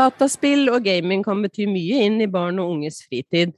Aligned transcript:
Dataspill 0.00 0.70
og 0.72 0.84
gaming 0.86 1.20
kan 1.26 1.42
bety 1.44 1.66
mye 1.68 2.04
inn 2.06 2.20
i 2.22 2.28
barn 2.30 2.60
og 2.62 2.76
unges 2.76 3.02
fritid. 3.04 3.52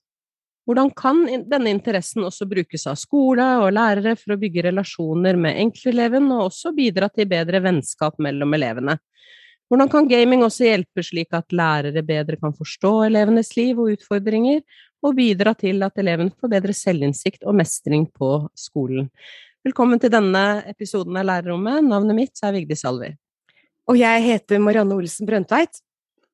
Hvordan 0.66 0.90
kan 0.94 1.20
denne 1.50 1.70
interessen 1.70 2.24
også 2.26 2.46
brukes 2.50 2.86
av 2.90 2.96
skole 2.98 3.44
og 3.62 3.72
lærere 3.74 4.14
for 4.18 4.34
å 4.34 4.38
bygge 4.40 4.64
relasjoner 4.68 5.38
med 5.38 5.58
enkelteleven, 5.62 6.30
og 6.34 6.48
også 6.48 6.72
bidra 6.74 7.08
til 7.10 7.28
bedre 7.30 7.60
vennskap 7.62 8.18
mellom 8.22 8.54
elevene? 8.58 8.96
Hvordan 9.70 9.90
kan 9.92 10.08
gaming 10.10 10.42
også 10.46 10.66
hjelpe 10.66 11.04
slik 11.06 11.34
at 11.36 11.54
lærere 11.54 12.02
bedre 12.06 12.38
kan 12.40 12.54
forstå 12.54 12.92
elevenes 13.06 13.54
liv 13.58 13.78
og 13.82 13.94
utfordringer, 13.94 14.62
og 15.02 15.16
bidra 15.18 15.54
til 15.58 15.82
at 15.82 15.98
eleven 15.98 16.30
får 16.38 16.54
bedre 16.56 16.74
selvinnsikt 16.78 17.46
og 17.46 17.58
mestring 17.58 18.08
på 18.18 18.34
skolen? 18.58 19.08
Velkommen 19.66 20.02
til 20.02 20.10
denne 20.14 20.62
episoden 20.70 21.16
av 21.18 21.26
Lærerrommet. 21.30 21.86
Navnet 21.86 22.18
mitt 22.18 22.44
er 22.44 22.54
Vigdis 22.54 22.86
Alver. 22.86 23.16
Og 23.90 23.98
jeg 23.98 24.26
heter 24.26 24.62
Marianne 24.62 24.98
Olsen 24.98 25.26
Brøndtveit. 25.26 25.82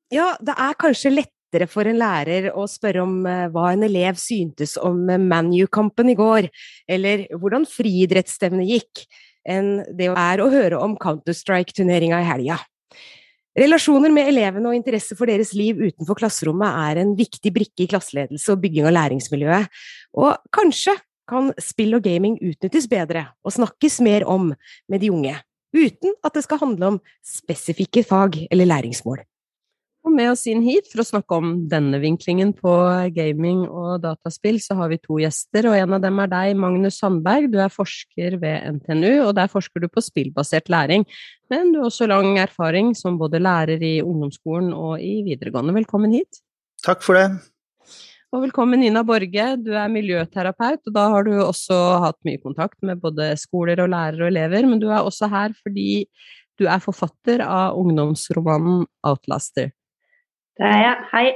Ja, 0.09 0.31
det 0.41 0.55
er 0.57 0.77
kanskje 0.81 1.11
lettere 1.13 1.67
for 1.69 1.85
en 1.85 1.99
lærer 2.01 2.49
å 2.57 2.63
spørre 2.69 3.03
om 3.05 3.19
uh, 3.29 3.45
hva 3.53 3.67
en 3.75 3.85
elev 3.85 4.17
syntes 4.17 4.73
om 4.81 5.03
uh, 5.05 5.19
ManU-kampen 5.21 6.09
i 6.09 6.17
går, 6.17 6.47
eller 6.89 7.27
hvordan 7.37 7.67
friidrettsstevnet 7.69 8.71
gikk, 8.71 9.03
enn 9.45 9.83
det 9.97 10.09
er 10.09 10.41
å 10.41 10.49
høre 10.49 10.81
om 10.81 10.97
Counter-Strike-turneringa 10.97 12.23
i 12.23 12.27
helga. 12.27 12.57
Relasjoner 13.59 14.13
med 14.13 14.31
elevene 14.31 14.71
og 14.71 14.77
interesse 14.77 15.13
for 15.17 15.29
deres 15.29 15.53
liv 15.57 15.77
utenfor 15.77 16.17
klasserommet 16.17 16.81
er 16.89 17.03
en 17.03 17.15
viktig 17.17 17.53
brikke 17.53 17.85
i 17.85 17.89
klasseledelse 17.91 18.53
og 18.53 18.61
bygging 18.65 18.89
av 18.89 18.97
læringsmiljøet, 18.97 19.79
og 20.17 20.37
kanskje 20.55 20.97
kan 21.29 21.53
spill 21.61 21.99
og 21.99 22.05
gaming 22.05 22.39
utnyttes 22.41 22.89
bedre 22.89 23.27
og 23.45 23.53
snakkes 23.53 24.01
mer 24.05 24.25
om 24.25 24.55
med 24.89 25.05
de 25.05 25.13
unge, 25.13 25.37
uten 25.75 26.17
at 26.25 26.33
det 26.33 26.49
skal 26.49 26.65
handle 26.65 26.95
om 26.95 27.03
spesifikke 27.21 28.01
fag 28.09 28.47
eller 28.49 28.73
læringsmål. 28.73 29.21
Og 30.09 30.15
med 30.17 30.31
oss 30.31 30.47
inn 30.49 30.63
hit 30.65 30.87
for 30.89 31.03
å 31.03 31.05
snakke 31.05 31.37
om 31.37 31.49
denne 31.69 31.99
vinklingen 32.01 32.49
på 32.57 32.71
gaming 33.13 33.59
og 33.67 33.99
dataspill, 34.01 34.55
så 34.57 34.73
har 34.79 34.89
vi 34.89 34.97
to 35.03 35.19
gjester, 35.21 35.67
og 35.69 35.77
en 35.77 35.93
av 35.99 36.01
dem 36.01 36.17
er 36.23 36.31
deg, 36.31 36.55
Magnus 36.57 36.97
Sandberg. 36.97 37.51
Du 37.53 37.59
er 37.61 37.69
forsker 37.69 38.39
ved 38.41 38.65
NTNU, 38.79 39.27
og 39.27 39.35
der 39.37 39.53
forsker 39.53 39.85
du 39.85 39.85
på 39.85 40.01
spillbasert 40.01 40.73
læring. 40.73 41.05
Men 41.53 41.69
du 41.69 41.83
har 41.83 41.91
også 41.91 42.09
lang 42.09 42.41
erfaring 42.41 42.95
som 42.97 43.21
både 43.21 43.37
lærer 43.45 43.85
i 43.85 43.99
ungdomsskolen 44.01 44.73
og 44.73 44.97
i 44.97 45.19
videregående. 45.29 45.77
Velkommen 45.77 46.17
hit. 46.17 46.41
Takk 46.81 47.05
for 47.05 47.19
det. 47.19 47.29
Og 48.33 48.47
velkommen 48.47 48.81
Nina 48.81 49.05
Borge, 49.05 49.49
du 49.61 49.75
er 49.77 49.93
miljøterapeut, 49.93 50.87
og 50.89 50.97
da 50.97 51.07
har 51.13 51.29
du 51.29 51.35
også 51.37 51.83
hatt 52.01 52.17
mye 52.25 52.41
kontakt 52.41 52.81
med 52.81 52.97
både 53.05 53.35
skoler 53.37 53.85
og 53.85 53.93
lærere 53.93 54.25
og 54.25 54.33
elever, 54.33 54.73
men 54.73 54.81
du 54.81 54.89
er 54.89 55.03
også 55.05 55.29
her 55.29 55.53
fordi 55.61 56.07
du 56.57 56.65
er 56.65 56.81
forfatter 56.81 57.45
av 57.45 57.77
ungdomsromanen 57.77 58.87
Outlaster. 59.05 59.69
Det 60.59 60.67
er 60.67 60.81
jeg. 60.83 60.97
Hei. 61.13 61.27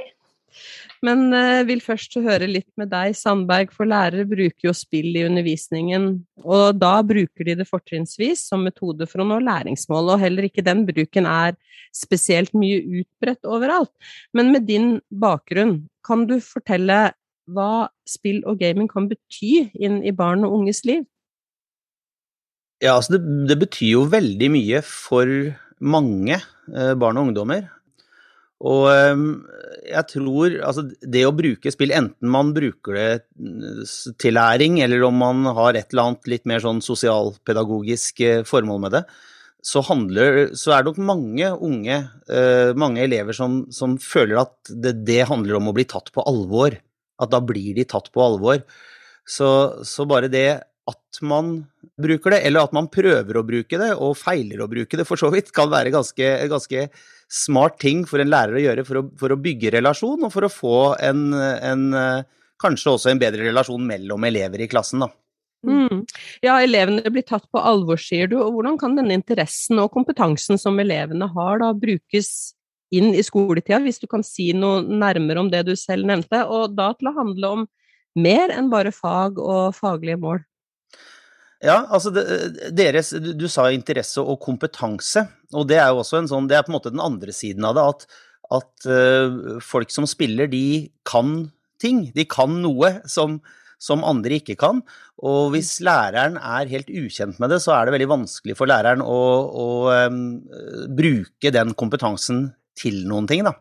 Men 1.04 1.26
uh, 1.34 1.64
vil 1.68 1.82
først 1.84 2.16
høre 2.24 2.46
litt 2.48 2.68
med 2.80 2.90
deg, 2.92 3.16
Sandberg, 3.16 3.72
for 3.74 3.88
lærere 3.88 4.24
bruker 4.28 4.68
jo 4.68 4.74
spill 4.76 5.10
i 5.16 5.24
undervisningen, 5.26 6.06
og 6.44 6.78
da 6.80 6.94
bruker 7.04 7.48
de 7.48 7.56
det 7.58 7.66
fortrinnsvis 7.68 8.46
som 8.48 8.64
metode 8.64 9.08
for 9.10 9.24
å 9.24 9.26
nå 9.28 9.40
læringsmål, 9.44 10.14
og 10.14 10.22
heller 10.22 10.48
ikke 10.48 10.64
den 10.64 10.84
bruken 10.88 11.28
er 11.28 11.58
spesielt 11.94 12.54
mye 12.56 12.80
utbredt 13.02 13.44
overalt. 13.48 13.92
Men 14.36 14.52
med 14.54 14.68
din 14.70 14.94
bakgrunn, 15.08 15.82
kan 16.06 16.24
du 16.30 16.38
fortelle 16.44 17.10
hva 17.52 17.88
spill 18.08 18.40
og 18.48 18.60
gaming 18.62 18.88
kan 18.88 19.10
bety 19.10 19.68
inn 19.74 20.00
i 20.04 20.14
barn 20.16 20.46
og 20.46 20.60
unges 20.60 20.84
liv? 20.88 21.04
Ja, 22.80 22.96
altså 22.96 23.16
det, 23.16 23.24
det 23.50 23.60
betyr 23.60 23.90
jo 23.90 24.08
veldig 24.12 24.50
mye 24.52 24.80
for 24.84 25.28
mange 25.84 26.38
eh, 26.38 26.94
barn 27.00 27.20
og 27.20 27.28
ungdommer. 27.28 27.68
Og 28.64 28.86
ehm, 28.88 29.26
jeg 29.84 30.08
tror 30.14 30.56
altså 30.64 30.86
det 30.86 31.24
å 31.28 31.34
bruke 31.36 31.72
spill, 31.72 31.92
enten 31.92 32.30
man 32.32 32.54
bruker 32.56 32.96
det 32.96 33.08
til 34.22 34.36
læring, 34.38 34.80
eller 34.84 35.04
om 35.04 35.20
man 35.20 35.44
har 35.58 35.76
et 35.76 35.92
eller 35.92 36.08
annet 36.08 36.30
litt 36.32 36.48
mer 36.48 36.64
sånn 36.64 36.80
sosialpedagogisk 36.84 38.24
eh, 38.24 38.42
formål 38.48 38.80
med 38.86 38.96
det, 38.96 39.04
så, 39.64 39.80
handler, 39.84 40.54
så 40.56 40.74
er 40.74 40.82
det 40.82 40.92
nok 40.92 41.04
mange 41.08 41.50
unge, 41.68 42.00
eh, 42.28 42.72
mange 42.76 43.04
elever 43.04 43.36
som, 43.36 43.62
som 43.72 43.96
føler 44.00 44.42
at 44.42 44.56
det, 44.68 44.98
det, 45.08 45.22
handler 45.28 45.60
om 45.60 45.70
å 45.70 45.76
bli 45.76 45.86
tatt 45.88 46.12
på 46.12 46.24
alvor. 46.28 46.76
At 47.20 47.32
da 47.32 47.40
blir 47.44 47.76
de 47.76 47.86
tatt 47.88 48.10
på 48.12 48.20
alvor. 48.20 48.64
Så, 49.24 49.48
så 49.88 50.04
bare 50.08 50.28
det 50.32 50.48
at 50.90 51.20
man 51.24 51.56
bruker 52.00 52.34
det, 52.34 52.42
eller 52.44 52.66
at 52.66 52.74
man 52.76 52.90
prøver 52.92 53.38
å 53.38 53.44
bruke 53.46 53.78
det, 53.80 53.90
og 53.96 54.18
feiler 54.20 54.60
å 54.64 54.68
bruke 54.68 54.98
det 55.00 55.06
for 55.08 55.20
så 55.20 55.30
vidt, 55.32 55.52
kan 55.54 55.70
være 55.72 55.92
ganske, 55.94 56.30
ganske 56.50 56.86
smart 57.30 57.78
ting 57.80 58.04
for 58.08 58.20
en 58.20 58.32
lærer 58.32 58.58
å 58.58 58.64
gjøre 58.64 58.86
for 58.86 59.00
å, 59.00 59.04
for 59.20 59.32
å 59.32 59.40
bygge 59.40 59.72
relasjon, 59.78 60.26
og 60.26 60.32
for 60.34 60.46
å 60.46 60.52
få 60.52 60.78
en, 61.02 61.26
en, 61.34 61.84
kanskje 62.60 62.96
også 62.96 63.12
en 63.12 63.22
bedre 63.22 63.46
relasjon 63.48 63.86
mellom 63.88 64.28
elever 64.28 64.64
i 64.64 64.68
klassen. 64.70 65.06
da. 65.06 65.10
Mm. 65.64 66.04
Ja, 66.44 66.58
elevene 66.60 67.08
blir 67.08 67.24
tatt 67.24 67.46
på 67.48 67.60
alvor, 67.60 68.00
sier 68.00 68.28
du. 68.28 68.36
og 68.42 68.52
Hvordan 68.58 68.76
kan 68.80 68.98
denne 68.98 69.16
interessen 69.16 69.80
og 69.80 69.92
kompetansen 69.94 70.60
som 70.60 70.78
elevene 70.82 71.30
har, 71.32 71.62
da 71.62 71.72
brukes 71.72 72.52
inn 72.94 73.14
i 73.16 73.24
skoletida, 73.24 73.80
hvis 73.82 74.02
du 74.02 74.06
kan 74.10 74.22
si 74.26 74.52
noe 74.56 74.82
nærmere 74.84 75.40
om 75.40 75.48
det 75.50 75.64
du 75.66 75.72
selv 75.78 76.06
nevnte, 76.10 76.44
og 76.44 76.76
da 76.76 76.92
til 76.98 77.10
å 77.10 77.16
handle 77.16 77.54
om 77.58 77.64
mer 78.14 78.52
enn 78.54 78.68
bare 78.70 78.92
fag 78.94 79.40
og 79.40 79.72
faglige 79.78 80.20
mål? 80.20 80.44
Ja, 81.64 81.78
altså 81.88 82.12
det, 82.12 82.24
deres, 82.76 83.14
Du 83.16 83.46
sa 83.48 83.70
interesse 83.72 84.20
og 84.20 84.36
kompetanse, 84.44 85.24
og 85.56 85.68
det 85.70 85.78
er 85.80 85.90
jo 85.92 86.02
også 86.02 86.20
en 86.20 86.30
sånn, 86.30 86.48
det 86.50 86.58
er 86.58 86.66
på 86.66 86.72
en 86.72 86.76
måte 86.76 86.92
den 86.92 87.02
andre 87.02 87.32
siden 87.32 87.64
av 87.64 87.78
det. 87.78 87.84
At, 87.94 88.06
at 88.58 88.88
uh, 88.90 89.60
folk 89.64 89.92
som 89.94 90.06
spiller, 90.08 90.50
de 90.50 90.90
kan 91.08 91.48
ting. 91.80 92.08
De 92.16 92.26
kan 92.28 92.60
noe 92.62 92.98
som, 93.10 93.38
som 93.82 94.04
andre 94.06 94.40
ikke 94.40 94.58
kan. 94.60 94.82
Og 95.24 95.54
hvis 95.54 95.78
læreren 95.84 96.36
er 96.40 96.70
helt 96.72 96.90
ukjent 96.92 97.40
med 97.40 97.54
det, 97.54 97.62
så 97.64 97.74
er 97.76 97.86
det 97.86 97.96
veldig 97.96 98.10
vanskelig 98.12 98.58
for 98.58 98.70
læreren 98.70 99.04
å, 99.04 99.20
å 99.64 99.68
um, 100.10 100.24
bruke 100.96 101.54
den 101.54 101.72
kompetansen 101.78 102.48
til 102.78 103.04
noen 103.08 103.28
ting, 103.30 103.44
da. 103.46 103.54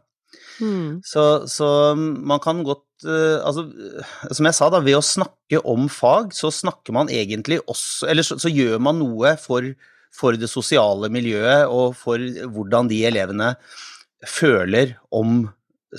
Mm. 0.62 1.02
Så, 1.06 1.48
så, 1.50 1.68
man 1.98 2.42
kan 2.44 2.62
godt 2.66 3.06
uh, 3.08 3.42
Altså, 3.42 3.66
som 4.30 4.48
jeg 4.48 4.58
sa, 4.58 4.70
da, 4.70 4.84
ved 4.86 5.00
å 5.00 5.06
snakke 5.06 5.62
om 5.70 5.88
fag, 5.92 6.34
så 6.36 6.52
snakker 6.54 6.96
man 6.96 7.10
egentlig 7.14 7.60
også 7.66 8.10
Eller 8.12 8.28
så, 8.28 8.38
så 8.42 8.52
gjør 8.52 8.78
man 8.84 9.00
noe 9.02 9.36
for, 9.42 9.66
for, 10.14 10.38
det 10.38 10.52
sosiale 10.52 11.10
miljøet 11.14 11.72
og 11.72 11.98
for 11.98 12.22
hvordan 12.54 12.92
de 12.92 13.02
elevene 13.10 13.54
føler 14.30 14.96
om 15.12 15.42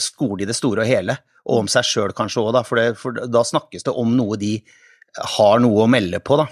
skole 0.00 0.44
i 0.44 0.48
det 0.48 0.56
store 0.56 0.84
og 0.84 0.88
hele. 0.88 1.18
Og 1.44 1.64
om 1.64 1.68
seg 1.68 1.84
sjøl 1.84 2.14
kanskje 2.16 2.40
òg, 2.40 2.54
da, 2.56 2.62
for, 2.64 2.80
det, 2.80 2.96
for 2.96 3.18
da 3.28 3.42
snakkes 3.44 3.84
det 3.84 3.92
om 4.00 4.14
noe 4.16 4.38
de 4.40 4.56
har 5.36 5.60
noe 5.62 5.84
å 5.84 5.90
melde 5.90 6.22
på, 6.24 6.38
da. 6.40 6.48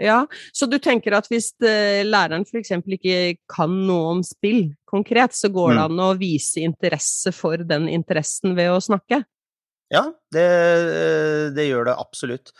Ja, 0.00 0.24
så 0.52 0.66
du 0.66 0.80
tenker 0.82 1.14
at 1.14 1.28
hvis 1.30 1.52
uh, 1.62 2.02
læreren 2.06 2.46
f.eks. 2.48 2.72
ikke 2.96 3.18
kan 3.50 3.76
noe 3.86 4.16
om 4.16 4.24
spill 4.26 4.72
konkret, 4.90 5.36
så 5.38 5.52
går 5.54 5.76
det 5.76 5.78
mm. 5.78 5.84
an 5.86 6.02
å 6.02 6.08
vise 6.18 6.64
interesse 6.66 7.30
for 7.34 7.62
den 7.62 7.86
interessen 7.92 8.56
ved 8.58 8.72
å 8.74 8.82
snakke? 8.82 9.22
Ja, 9.92 10.08
det, 10.34 10.48
det 11.54 11.68
gjør 11.68 11.90
det 11.90 11.98
absolutt. 12.00 12.50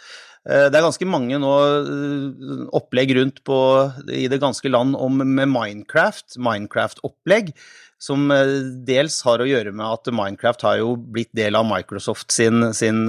Eh, 0.45 0.67
det 0.69 0.77
er 0.77 0.85
ganske 0.85 1.09
mange 1.09 1.39
nå 1.41 1.55
eh, 1.81 2.67
opplegg 2.77 3.15
rundt 3.19 3.41
på, 3.49 3.59
i 4.13 4.27
det 4.31 4.43
ganske 4.43 4.71
land 4.71 4.95
om 5.01 5.23
med 5.25 5.51
Minecraft, 5.51 6.37
Minecraft-opplegg, 6.37 7.55
som 8.05 8.29
dels 8.85 9.17
har 9.25 9.41
å 9.41 9.47
gjøre 9.49 9.73
med 9.73 9.87
at 9.87 10.11
Minecraft 10.13 10.67
har 10.67 10.81
jo 10.83 10.91
blitt 10.99 11.31
del 11.33 11.57
av 11.57 11.65
Microsoft 11.65 12.35
sin, 12.35 12.67
sin 12.77 13.07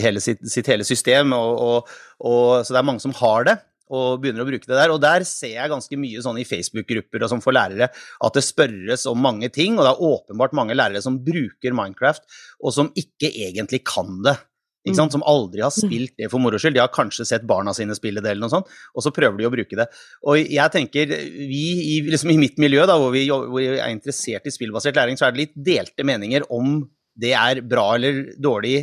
hele, 0.00 0.22
sitt, 0.24 0.40
sitt, 0.48 0.70
hele 0.72 0.86
system, 0.88 1.34
og, 1.36 1.58
og, 1.60 1.98
og, 2.24 2.44
så 2.64 2.72
det 2.72 2.80
er 2.80 2.88
mange 2.88 3.04
som 3.04 3.12
har 3.20 3.44
det 3.50 3.58
og 3.88 4.20
begynner 4.22 4.44
å 4.44 4.48
bruke 4.48 4.68
det 4.68 4.76
der. 4.76 4.92
Og 4.94 5.00
der 5.02 5.24
ser 5.28 5.54
jeg 5.54 5.72
ganske 5.72 6.00
mye 6.00 6.24
sånn 6.24 6.40
i 6.40 6.46
Facebook-grupper 6.48 7.24
og 7.24 7.32
sånn 7.32 7.44
for 7.44 7.56
lærere 7.56 7.90
at 7.90 8.36
det 8.36 8.44
spørres 8.46 9.06
om 9.10 9.20
mange 9.24 9.50
ting, 9.54 9.78
og 9.78 9.86
det 9.86 9.94
er 9.94 10.04
åpenbart 10.10 10.56
mange 10.58 10.76
lærere 10.76 11.02
som 11.04 11.20
bruker 11.24 11.76
Minecraft, 11.76 12.24
og 12.62 12.74
som 12.74 12.92
ikke 12.98 13.32
egentlig 13.32 13.84
kan 13.88 14.20
det. 14.26 14.38
Ikke 14.86 14.96
sant? 15.00 15.12
Mm. 15.12 15.18
Som 15.18 15.24
aldri 15.28 15.64
har 15.64 15.72
spilt 15.74 16.14
det 16.20 16.28
for 16.32 16.42
moro 16.42 16.58
skyld. 16.60 16.76
De 16.76 16.82
har 16.82 16.92
kanskje 16.94 17.26
sett 17.28 17.46
barna 17.48 17.74
sine 17.76 17.96
spille 17.98 18.22
det, 18.24 18.32
eller 18.32 18.46
noe 18.46 18.52
sånt, 18.52 18.68
og 18.94 19.04
så 19.04 19.12
prøver 19.14 19.40
de 19.40 19.48
å 19.48 19.52
bruke 19.52 19.78
det. 19.78 19.88
Og 20.28 20.38
jeg 20.40 20.74
tenker, 20.74 21.16
vi 21.50 21.64
i, 21.96 21.96
liksom 22.08 22.32
i 22.34 22.38
mitt 22.40 22.60
miljø, 22.62 22.84
da, 22.88 22.98
hvor 23.00 23.12
vi, 23.14 23.26
hvor 23.28 23.58
vi 23.58 23.72
er 23.74 23.90
interessert 23.92 24.48
i 24.48 24.54
spillbasert 24.54 24.98
læring, 24.98 25.18
så 25.18 25.28
er 25.28 25.34
det 25.34 25.44
litt 25.46 25.58
delte 25.72 26.06
meninger 26.06 26.46
om 26.54 26.80
det 27.18 27.34
er 27.34 27.62
bra 27.66 27.90
eller 27.96 28.28
dårlig 28.38 28.76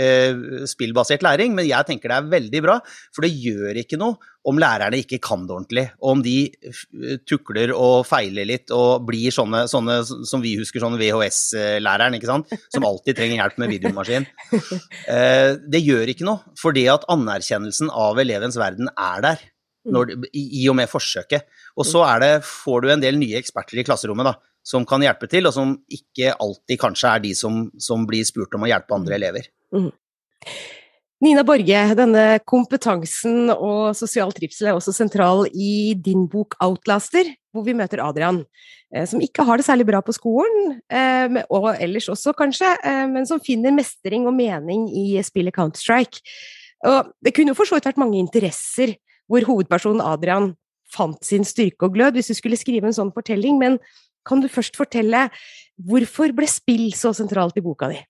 eh, 0.00 0.64
spillbasert 0.70 1.24
læring, 1.26 1.54
men 1.56 1.68
jeg 1.68 1.88
tenker 1.88 2.10
det 2.10 2.20
er 2.20 2.30
veldig 2.38 2.62
bra. 2.64 2.78
For 3.14 3.26
det 3.26 3.34
gjør 3.36 3.82
ikke 3.84 4.00
noe 4.00 4.32
om 4.44 4.58
lærerne 4.60 4.98
ikke 5.00 5.18
kan 5.24 5.46
det 5.48 5.54
ordentlig, 5.54 5.84
og 6.02 6.10
om 6.12 6.22
de 6.24 6.36
tukler 7.28 7.72
og 7.72 8.04
feiler 8.08 8.48
litt 8.48 8.72
og 8.74 9.06
blir 9.08 9.32
sånne, 9.34 9.64
sånne 9.70 9.98
som 10.04 10.44
vi 10.44 10.54
husker, 10.60 10.82
sånne 10.82 11.00
VHS-læreren, 11.00 12.18
ikke 12.18 12.28
sant, 12.28 12.52
som 12.72 12.84
alltid 12.84 13.16
trenger 13.18 13.40
hjelp 13.40 13.60
med 13.62 13.74
videomaskin. 13.76 14.30
Eh, 15.10 15.56
det 15.70 15.80
gjør 15.84 16.08
ikke 16.10 16.24
noe, 16.26 16.54
fordi 16.58 16.84
at 16.90 17.04
anerkjennelsen 17.12 17.90
av 17.92 18.18
elevens 18.20 18.56
verden 18.58 18.88
er 18.92 19.24
der. 19.24 19.42
Når, 19.84 20.14
i, 20.32 20.62
i, 20.62 20.68
og 20.72 20.78
med 20.78 20.88
forsøket. 20.88 21.44
Og 21.76 21.84
så 21.84 22.00
det, 22.22 22.38
får 22.46 22.84
du 22.84 22.92
en 22.94 23.02
del 23.02 23.18
nye 23.20 23.36
eksperter 23.36 23.82
i 23.82 23.84
klasserommet, 23.84 24.30
da 24.30 24.54
som 24.64 24.86
kan 24.88 25.02
hjelpe 25.04 25.28
til, 25.28 25.44
og 25.44 25.52
som 25.52 25.74
ikke 25.92 26.32
alltid 26.40 26.80
kanskje 26.80 27.10
er 27.10 27.24
de 27.26 27.34
som, 27.36 27.66
som 27.76 28.06
blir 28.08 28.24
spurt 28.24 28.56
om 28.56 28.64
å 28.64 28.70
hjelpe 28.70 28.96
andre 28.96 29.18
elever. 29.18 29.50
Mm. 29.76 29.90
Nina 31.24 31.40
Borge, 31.46 31.78
denne 31.96 32.22
kompetansen 32.44 33.48
og 33.54 33.94
sosial 33.96 34.32
trivsel 34.36 34.68
er 34.68 34.76
også 34.76 34.92
sentral 34.92 35.46
i 35.56 35.94
din 35.96 36.26
bok 36.28 36.52
'Outlaster', 36.60 37.30
hvor 37.54 37.64
vi 37.64 37.72
møter 37.72 38.02
Adrian, 38.04 38.42
eh, 38.94 39.06
som 39.06 39.22
ikke 39.24 39.44
har 39.46 39.56
det 39.56 39.64
særlig 39.64 39.86
bra 39.86 40.02
på 40.04 40.12
skolen, 40.12 40.82
eh, 40.90 41.40
og 41.48 41.80
ellers 41.80 42.10
også 42.12 42.34
kanskje, 42.36 42.76
eh, 42.84 43.06
men 43.08 43.24
som 43.24 43.40
finner 43.40 43.72
mestring 43.72 44.26
og 44.26 44.34
mening 44.34 44.90
i 44.90 45.22
spillet 45.22 45.54
Counter-Strike. 45.54 46.20
Det 47.24 47.32
kunne 47.32 47.48
jo 47.48 47.54
for 47.54 47.64
så 47.64 47.76
vidt 47.76 47.86
vært 47.86 48.02
mange 48.04 48.20
interesser 48.20 48.96
hvor 49.26 49.40
hovedpersonen 49.40 50.04
Adrian 50.04 50.54
fant 50.92 51.24
sin 51.24 51.44
styrke 51.44 51.86
og 51.86 51.94
glød, 51.94 52.12
hvis 52.12 52.28
du 52.28 52.34
skulle 52.34 52.60
skrive 52.60 52.84
en 52.84 52.92
sånn 52.92 53.14
fortelling, 53.14 53.58
men 53.58 53.78
kan 54.26 54.40
du 54.40 54.48
først 54.48 54.76
fortelle 54.76 55.30
hvorfor 55.80 56.34
ble 56.36 56.46
spill 56.46 56.92
så 56.92 57.14
sentralt 57.14 57.56
i 57.56 57.64
boka 57.64 57.88
di? 57.88 58.04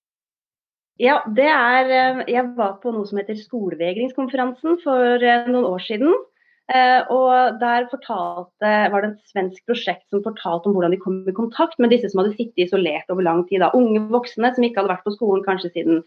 Ja, 1.02 1.16
det 1.26 1.48
er 1.50 1.88
eh, 1.90 2.22
Jeg 2.30 2.52
var 2.54 2.76
på 2.82 2.92
noe 2.94 3.06
som 3.08 3.18
heter 3.18 3.38
Skolevegringskonferansen 3.38 4.78
for 4.84 5.18
eh, 5.18 5.50
noen 5.50 5.66
år 5.66 5.82
siden. 5.82 6.14
Eh, 6.70 7.10
og 7.12 7.58
der 7.60 7.88
fortalte, 7.90 8.70
var 8.92 9.02
det 9.02 9.08
et 9.10 9.32
svensk 9.34 9.66
prosjekt 9.68 10.06
som 10.08 10.22
fortalte 10.24 10.70
om 10.70 10.76
hvordan 10.76 10.94
de 10.94 11.00
kom 11.02 11.18
i 11.28 11.34
kontakt 11.34 11.82
med 11.82 11.90
disse 11.92 12.08
som 12.12 12.22
hadde 12.22 12.36
sittet 12.38 12.68
isolert 12.68 13.10
over 13.12 13.26
lang 13.26 13.42
tid. 13.50 13.64
Da. 13.64 13.72
Unge 13.76 14.04
voksne 14.14 14.54
som 14.54 14.64
ikke 14.64 14.80
hadde 14.80 14.94
vært 14.94 15.04
på 15.04 15.16
skolen 15.16 15.44
kanskje 15.44 15.74
siden 15.74 16.00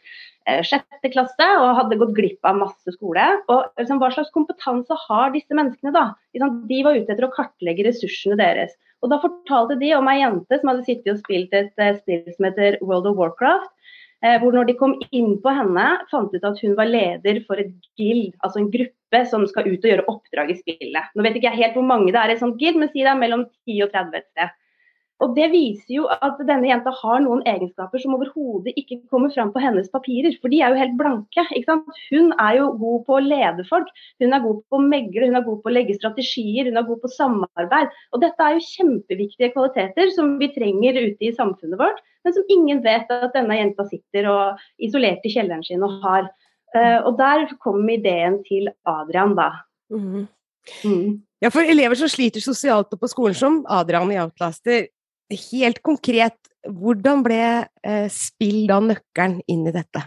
sjette 0.64 1.12
klasse 1.12 1.48
og 1.60 1.76
hadde 1.82 2.00
gått 2.00 2.16
glipp 2.16 2.48
av 2.48 2.58
masse 2.64 2.96
skole. 2.96 3.28
Og 3.52 3.68
liksom, 3.78 4.00
Hva 4.00 4.10
slags 4.16 4.32
kompetanse 4.34 4.98
har 5.04 5.36
disse 5.36 5.52
menneskene 5.52 5.92
da? 5.94 6.08
De 6.32 6.84
var 6.88 6.96
ute 6.96 7.12
etter 7.12 7.28
å 7.28 7.34
kartlegge 7.36 7.86
ressursene 7.92 8.40
deres. 8.40 8.72
Og 9.04 9.12
Da 9.12 9.20
fortalte 9.22 9.76
de 9.78 9.92
om 10.00 10.08
ei 10.10 10.22
jente 10.24 10.58
som 10.58 10.72
hadde 10.72 10.88
sittet 10.88 11.12
og 11.12 11.20
spilt 11.22 11.54
et 11.54 11.76
spill 12.00 12.24
som 12.32 12.48
heter 12.48 12.80
World 12.82 13.12
of 13.12 13.20
Warcraft 13.20 13.76
hvor 14.42 14.56
når 14.56 14.66
de 14.66 14.76
kom 14.78 14.96
inn 15.14 15.36
på 15.44 15.52
henne, 15.54 15.88
fant 16.12 16.34
ut 16.34 16.46
at 16.50 16.62
hun 16.64 16.74
var 16.78 16.90
leder 16.90 17.42
for 17.46 17.62
et 17.62 17.74
guild, 18.00 18.32
altså 18.42 18.64
en 18.64 18.72
gruppe 18.74 19.22
som 19.30 19.46
skal 19.50 19.70
ut 19.70 19.84
og 19.84 19.92
gjøre 19.92 20.08
oppdrag 20.10 20.54
i 20.54 20.58
spillet. 20.58 21.12
Nå 21.14 21.26
vet 21.26 21.38
ikke 21.38 21.52
jeg 21.52 21.62
helt 21.62 21.78
hvor 21.78 21.86
mange 21.86 22.10
det 22.14 22.22
er 22.22 22.34
i 22.34 22.38
et 22.38 22.42
sånt 22.42 22.58
guild, 22.58 22.80
men 22.82 22.90
si 22.90 23.04
det 23.04 23.12
er 23.14 23.20
mellom 23.20 23.46
10 23.70 23.84
og 23.86 23.94
30 23.94 24.18
et 24.18 24.30
sted. 24.32 24.56
Og 25.24 25.34
Det 25.34 25.48
viser 25.50 25.96
jo 25.96 26.06
at 26.14 26.38
denne 26.46 26.68
jenta 26.70 26.92
har 26.94 27.22
noen 27.24 27.42
egenskaper 27.50 28.02
som 28.02 28.14
overhodet 28.14 28.76
ikke 28.78 29.00
kommer 29.10 29.32
fram 29.34 29.50
på 29.54 29.62
hennes 29.64 29.90
papirer, 29.90 30.36
for 30.42 30.54
de 30.54 30.60
er 30.62 30.74
jo 30.74 30.82
helt 30.82 30.98
blanke. 31.00 31.46
ikke 31.58 31.72
sant? 31.72 32.02
Hun 32.12 32.34
er 32.38 32.60
jo 32.60 32.68
god 32.78 33.06
på 33.08 33.18
å 33.18 33.24
lede 33.26 33.66
folk, 33.70 33.90
hun 34.22 34.36
er 34.38 34.44
god 34.46 34.62
på 34.70 34.78
å 34.78 34.84
megle, 34.86 35.26
hun 35.26 35.40
er 35.40 35.46
god 35.48 35.64
på 35.64 35.72
å 35.72 35.74
legge 35.74 35.98
strategier, 35.98 36.70
hun 36.70 36.78
er 36.78 36.86
god 36.86 37.02
på 37.02 37.14
samarbeid. 37.16 37.96
Og 38.14 38.22
Dette 38.22 38.46
er 38.46 38.58
jo 38.58 38.68
kjempeviktige 38.68 39.54
kvaliteter 39.56 40.14
som 40.14 40.36
vi 40.42 40.52
trenger 40.54 41.02
ute 41.02 41.30
i 41.30 41.34
samfunnet 41.34 41.82
vårt, 41.82 42.04
men 42.24 42.36
som 42.36 42.54
ingen 42.54 42.84
vet 42.86 43.10
at 43.14 43.34
denne 43.34 43.58
jenta 43.58 43.88
sitter 43.90 44.30
og 44.30 44.68
isolert 44.78 45.26
i 45.26 45.34
kjelleren 45.34 45.66
sin 45.66 45.86
og 45.86 45.98
har. 46.06 46.30
Eh, 46.76 47.00
og 47.02 47.18
der 47.18 47.48
kom 47.64 47.88
ideen 47.90 48.44
til 48.46 48.70
Adrian, 48.86 49.34
da. 49.38 49.50
Mm. 49.90 50.28
Mm. 50.84 51.24
Ja, 51.42 51.50
for 51.54 51.66
elever 51.66 51.96
som 51.98 52.10
sliter 52.12 52.44
sosialt 52.44 52.94
og 52.94 53.02
på 53.02 53.10
skolen, 53.10 53.38
som 53.38 53.60
Adrian 53.72 54.12
i 54.12 54.20
Outlaster, 54.20 54.88
helt 55.34 55.82
konkret, 55.86 56.38
hvordan 56.68 57.24
ble 57.26 57.42
eh, 57.84 58.08
spill 58.12 58.66
da 58.70 58.80
nøkkelen 58.84 59.42
inn 59.52 59.68
i 59.68 59.76
dette? 59.76 60.04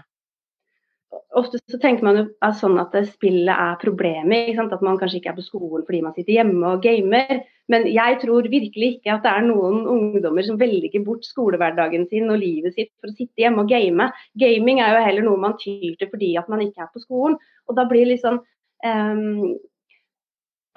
Ofte 1.38 1.60
så 1.70 1.78
tenker 1.78 2.02
man 2.02 2.16
jo 2.18 2.24
sånn 2.58 2.78
at 2.82 2.94
spillet 3.06 3.54
er 3.54 3.78
problemet. 3.80 4.58
At 4.58 4.82
man 4.82 4.98
kanskje 4.98 5.20
ikke 5.20 5.30
er 5.32 5.38
på 5.38 5.46
skolen 5.46 5.84
fordi 5.86 6.00
man 6.02 6.14
sitter 6.16 6.40
hjemme 6.40 6.74
og 6.74 6.82
gamer. 6.82 7.44
Men 7.70 7.86
jeg 7.86 8.18
tror 8.24 8.48
virkelig 8.50 8.96
ikke 8.96 9.14
at 9.14 9.22
det 9.22 9.30
er 9.30 9.46
noen 9.46 9.84
ungdommer 9.86 10.42
som 10.42 10.58
velger 10.58 11.04
bort 11.06 11.26
skolehverdagen 11.28 12.08
sin 12.10 12.32
og 12.32 12.40
livet 12.42 12.74
sitt 12.74 12.90
for 12.98 13.12
å 13.12 13.14
sitte 13.14 13.44
hjemme 13.44 13.62
og 13.62 13.70
game. 13.70 14.08
Gaming 14.42 14.82
er 14.82 14.96
jo 14.96 15.04
heller 15.06 15.28
noe 15.28 15.42
man 15.44 15.54
tyr 15.60 15.94
til 16.00 16.10
fordi 16.10 16.32
at 16.40 16.50
man 16.50 16.64
ikke 16.66 16.82
er 16.82 16.90
på 16.90 17.04
skolen. 17.04 17.38
Og 17.70 17.78
da 17.78 17.86
blir 17.86 18.10
liksom 18.10 18.40
um, 18.42 19.54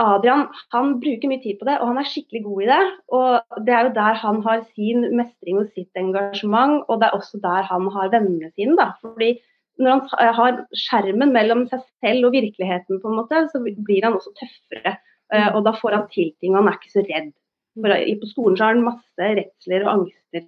Adrian 0.01 0.48
han 0.74 0.95
bruker 1.01 1.30
mye 1.30 1.42
tid 1.44 1.60
på 1.60 1.68
det, 1.68 1.78
og 1.78 1.92
han 1.92 2.00
er 2.01 2.10
skikkelig 2.10 2.44
god 2.48 2.62
i 2.63 2.69
det. 2.72 2.84
og 3.13 3.66
Det 3.68 3.74
er 3.74 3.88
jo 3.88 3.95
der 3.98 4.19
han 4.24 4.42
har 4.45 4.63
sin 4.74 5.06
mestring 5.18 5.60
og 5.62 5.69
sitt 5.75 6.00
engasjement, 6.00 6.81
og 6.90 7.01
det 7.01 7.10
er 7.10 7.18
også 7.18 7.42
der 7.44 7.68
han 7.69 7.90
har 7.94 8.13
vennene 8.13 8.50
sine. 8.56 8.78
da, 8.80 8.94
fordi 9.01 9.40
Når 9.80 10.06
han 10.13 10.34
har 10.38 10.57
skjermen 10.78 11.31
mellom 11.34 11.63
seg 11.66 11.81
selv 11.98 12.28
og 12.28 12.36
virkeligheten, 12.36 13.00
på 13.01 13.10
en 13.10 13.18
måte, 13.18 13.40
så 13.50 13.57
blir 13.57 14.04
han 14.06 14.13
også 14.13 14.30
tøffere. 14.38 15.00
Eh, 15.34 15.50
og 15.56 15.63
da 15.66 15.74
får 15.74 15.95
han 15.98 16.10
til 16.13 16.30
ting, 16.40 16.54
og 16.54 16.62
han 16.62 16.69
er 16.69 16.78
ikke 16.78 16.94
så 16.94 17.06
redd. 17.07 17.31
For 17.74 18.19
På 18.22 18.30
skolen 18.30 18.57
så 18.57 18.68
har 18.68 18.75
han 18.75 18.86
masse 18.86 19.30
redsler 19.40 19.88
og 19.88 19.94
angster. 19.94 20.45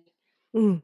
Mm. 0.56 0.78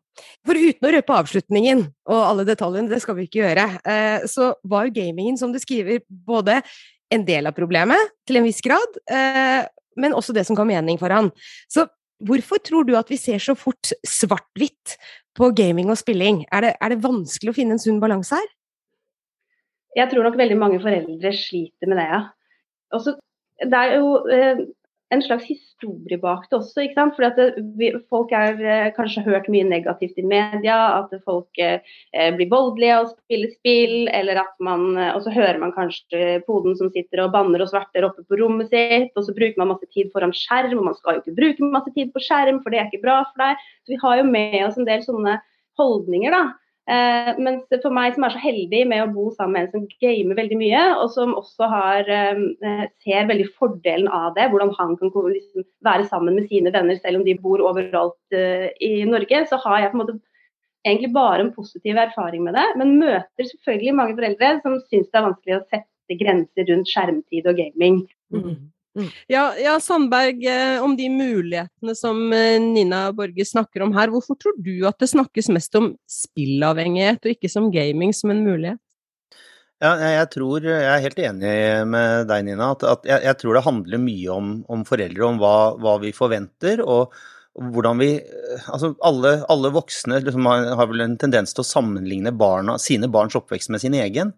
For 0.43 0.57
uten 0.57 0.87
å 0.87 0.93
røpe 0.95 1.19
avslutningen 1.21 1.83
og 2.09 2.23
alle 2.25 2.47
detaljene, 2.49 2.89
det 2.89 2.99
skal 3.03 3.15
vi 3.15 3.27
ikke 3.27 3.43
gjøre, 3.43 3.67
eh, 3.85 4.25
så 4.27 4.55
var 4.67 4.89
gamingen, 4.89 5.37
som 5.37 5.53
du 5.53 5.59
skriver, 5.61 6.01
både 6.09 6.59
en 7.11 7.25
del 7.27 7.49
av 7.49 7.55
problemet, 7.57 8.13
til 8.27 8.39
en 8.39 8.47
viss 8.47 8.61
grad, 8.63 8.99
eh, 9.11 9.65
men 9.99 10.15
også 10.15 10.35
det 10.35 10.45
som 10.47 10.57
ga 10.57 10.65
mening 10.67 10.99
for 11.01 11.13
han. 11.13 11.29
Så 11.71 11.85
hvorfor 12.23 12.61
tror 12.63 12.87
du 12.87 12.95
at 12.97 13.09
vi 13.11 13.19
ser 13.19 13.41
så 13.43 13.55
fort 13.57 13.91
svart-hvitt 14.07 14.95
på 15.37 15.51
gaming 15.57 15.91
og 15.91 15.99
spilling? 15.99 16.45
Er 16.53 16.65
det, 16.65 16.73
er 16.79 16.93
det 16.93 17.03
vanskelig 17.03 17.51
å 17.51 17.57
finne 17.57 17.77
en 17.77 17.83
sunn 17.83 18.01
balanse 18.03 18.37
her? 18.37 18.51
Jeg 19.97 20.07
tror 20.11 20.23
nok 20.23 20.37
veldig 20.39 20.59
mange 20.59 20.79
foreldre 20.83 21.33
sliter 21.35 21.89
med 21.91 21.99
det, 21.99 22.07
ja. 22.13 22.21
Også, 22.95 23.17
det 23.59 23.81
er 23.81 23.97
jo 23.99 24.13
eh, 24.31 24.61
en 25.11 25.21
slags 25.23 25.47
historie 25.49 26.17
bak 26.21 26.45
det 26.49 26.57
også. 26.57 26.85
ikke 26.85 26.97
sant? 26.97 27.17
Fordi 27.17 27.27
at 27.29 27.99
Folk 28.11 28.31
har 28.35 28.59
eh, 28.59 28.91
kanskje 28.95 29.23
hørt 29.25 29.49
mye 29.51 29.65
negativt 29.67 30.19
i 30.19 30.25
media, 30.25 30.77
at 31.01 31.11
folk 31.25 31.59
eh, 31.59 31.81
blir 32.37 32.49
voldelige 32.51 32.99
og 33.01 33.11
spiller 33.11 33.51
spill, 33.57 33.95
eller 34.15 34.41
at 34.43 34.55
man 34.63 34.97
eh, 34.97 35.11
Og 35.15 35.25
så 35.25 35.35
hører 35.35 35.59
man 35.59 35.75
kanskje 35.75 36.41
poden 36.47 36.77
som 36.79 36.91
sitter 36.95 37.25
og 37.25 37.35
banner 37.35 37.63
og 37.63 37.71
sverter 37.71 38.07
oppe 38.07 38.23
på 38.27 38.39
rommet 38.39 38.71
sitt, 38.71 39.11
og 39.15 39.27
så 39.27 39.35
bruker 39.35 39.59
man 39.59 39.73
masse 39.73 39.87
tid 39.91 40.11
foran 40.15 40.35
skjerm, 40.35 40.79
og 40.79 40.89
man 40.91 40.97
skal 40.97 41.17
jo 41.17 41.25
ikke 41.25 41.37
bruke 41.39 41.71
masse 41.75 41.93
tid 41.97 42.11
på 42.15 42.23
skjerm, 42.23 42.63
for 42.63 42.71
det 42.71 42.81
er 42.81 42.89
ikke 42.89 43.03
bra 43.05 43.21
for 43.29 43.43
deg. 43.43 43.69
Så 43.83 43.95
vi 43.95 44.01
har 44.03 44.21
jo 44.21 44.27
med 44.31 44.59
oss 44.67 44.79
en 44.79 44.87
del 44.87 45.03
sånne 45.05 45.39
holdninger, 45.79 46.35
da. 46.35 46.43
Eh, 46.91 47.29
mens 47.39 47.69
for 47.83 47.93
meg 47.95 48.15
som 48.15 48.25
er 48.27 48.33
så 48.33 48.41
heldig 48.41 48.81
med 48.89 49.03
å 49.05 49.11
bo 49.13 49.29
sammen 49.31 49.53
med 49.55 49.67
en 49.67 49.71
som 49.71 49.99
gamer 50.03 50.35
veldig 50.41 50.57
mye, 50.59 50.81
og 50.99 51.11
som 51.13 51.35
også 51.39 51.69
har, 51.71 52.09
eh, 52.09 52.87
ser 53.05 53.29
veldig 53.29 53.47
fordelen 53.59 54.09
av 54.11 54.33
det, 54.35 54.49
hvordan 54.51 54.73
han 54.75 54.97
kan 54.97 55.13
liksom 55.13 55.63
være 55.87 56.09
sammen 56.09 56.35
med 56.35 56.49
sine 56.49 56.73
venner 56.73 56.99
selv 56.99 57.21
om 57.21 57.23
de 57.23 57.37
bor 57.39 57.63
overalt 57.63 58.35
eh, 58.35 58.67
i 58.81 59.05
Norge, 59.07 59.45
så 59.47 59.61
har 59.63 59.79
jeg 59.79 59.91
på 59.91 59.99
en 59.99 60.03
måte 60.03 60.19
egentlig 60.85 61.13
bare 61.13 61.45
en 61.45 61.53
positiv 61.53 61.95
erfaring 61.95 62.43
med 62.43 62.55
det. 62.59 62.67
Men 62.75 62.99
møter 62.99 63.47
selvfølgelig 63.47 63.95
mange 63.95 64.17
foreldre 64.17 64.51
som 64.61 64.79
syns 64.89 65.07
det 65.07 65.19
er 65.19 65.27
vanskelig 65.29 65.57
å 65.57 65.65
sette 65.69 66.19
grenser 66.19 66.67
rundt 66.67 66.91
skjermtid 66.91 67.47
og 67.47 67.55
gaming. 67.61 68.01
Mm. 68.33 68.71
Mm. 68.97 69.07
Ja, 69.31 69.43
ja, 69.55 69.79
Sandberg, 69.79 70.43
eh, 70.45 70.83
om 70.83 70.97
de 70.99 71.07
mulighetene 71.09 71.93
som 71.95 72.25
eh, 72.35 72.59
Nina 72.59 73.05
Borge 73.15 73.45
snakker 73.47 73.85
om 73.85 73.93
her, 73.95 74.11
hvorfor 74.11 74.35
tror 74.35 74.57
du 74.59 74.83
at 74.87 74.99
det 74.99 75.07
snakkes 75.13 75.47
mest 75.55 75.77
om 75.79 75.93
spillavhengighet 76.11 77.23
og 77.23 77.35
ikke 77.37 77.51
som 77.51 77.69
gaming 77.71 78.11
som 78.15 78.33
en 78.33 78.43
mulighet? 78.43 78.81
Ja, 79.81 79.95
jeg, 79.97 80.27
tror, 80.35 80.61
jeg 80.67 80.85
er 80.85 81.01
helt 81.01 81.21
enig 81.23 81.53
med 81.89 82.27
deg, 82.29 82.43
Nina. 82.45 82.73
at, 82.75 82.83
at 82.85 83.07
jeg, 83.07 83.23
jeg, 83.25 83.37
tror 83.39 83.57
det 83.57 83.63
handler 83.65 84.03
mye 84.03 84.35
om, 84.35 84.51
om 84.69 84.83
foreldre, 84.85 85.23
om 85.25 85.39
hva, 85.41 85.55
hva, 85.81 85.95
vi 86.03 86.11
forventer. 86.13 86.83
og 86.85 87.15
hvordan 87.57 87.99
vi, 87.99 88.11
altså 88.71 88.93
alle, 89.03 89.33
alle 89.51 89.71
voksne 89.73 90.21
liksom 90.21 90.45
har, 90.47 90.69
har, 90.77 90.87
vel 90.91 91.03
en 91.03 91.17
tendens 91.19 91.55
til 91.55 91.63
å 91.63 91.67
sammenligne 91.67 92.31
barna, 92.31 92.77
sine 92.79 93.09
barns 93.11 93.35
oppvekst 93.35 93.73
med 93.73 93.83
sin 93.83 93.97
egen 93.97 94.31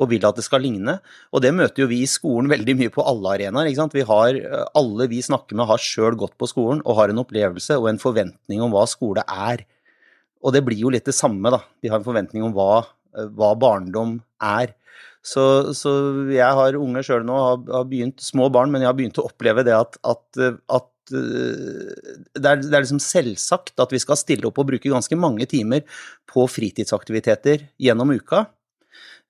og 0.00 0.10
vil 0.10 0.24
at 0.26 0.38
det 0.38 0.44
skal 0.46 0.64
ligne. 0.64 0.96
Og 1.30 1.42
det 1.44 1.52
møter 1.54 1.84
jo 1.84 1.90
vi 1.90 2.00
i 2.02 2.10
skolen 2.10 2.50
veldig 2.50 2.76
mye 2.80 2.92
på 2.94 3.04
alle 3.06 3.36
arenaer. 3.36 3.70
ikke 3.70 3.82
sant? 3.82 3.94
Vi 3.94 4.06
har, 4.08 4.38
alle 4.74 5.08
vi 5.10 5.22
snakker 5.22 5.58
med 5.58 5.68
har 5.70 5.82
sjøl 5.82 6.18
gått 6.18 6.34
på 6.40 6.48
skolen 6.50 6.82
og 6.82 6.98
har 6.98 7.12
en 7.12 7.22
opplevelse 7.22 7.78
og 7.78 7.90
en 7.92 8.02
forventning 8.02 8.64
om 8.64 8.74
hva 8.74 8.86
skole 8.90 9.22
er. 9.22 9.62
Og 10.44 10.54
det 10.54 10.64
blir 10.66 10.82
jo 10.82 10.92
litt 10.92 11.06
det 11.06 11.16
samme, 11.16 11.52
da. 11.52 11.62
Vi 11.80 11.92
har 11.92 12.00
en 12.00 12.06
forventning 12.06 12.44
om 12.44 12.56
hva, 12.56 12.82
hva 13.36 13.52
barndom 13.58 14.18
er. 14.42 14.74
Så, 15.24 15.72
så, 15.72 15.90
jeg 16.28 16.56
har 16.58 16.76
unge 16.76 17.00
sjøl 17.06 17.22
nå, 17.24 17.36
har, 17.40 17.62
har, 17.72 17.86
begynt, 17.88 18.20
små 18.20 18.50
barn, 18.52 18.74
men 18.74 18.84
jeg 18.84 18.90
har 18.90 18.98
begynt 18.98 19.22
å 19.22 19.28
oppleve 19.30 19.64
det 19.64 19.72
at, 19.78 19.96
at, 20.04 20.42
at 20.68 20.90
det 21.14 22.44
er, 22.44 22.60
det 22.60 22.74
er, 22.74 22.82
liksom 22.82 23.00
selvsagt 23.02 23.80
at 23.80 23.92
vi 23.92 24.00
skal 24.02 24.18
stille 24.20 24.48
opp 24.48 24.60
og 24.60 24.68
bruke 24.68 24.92
ganske 24.92 25.16
mange 25.20 25.46
timer 25.48 25.84
på 26.28 26.44
fritidsaktiviteter 26.48 27.66
gjennom 27.80 28.12
uka. 28.16 28.44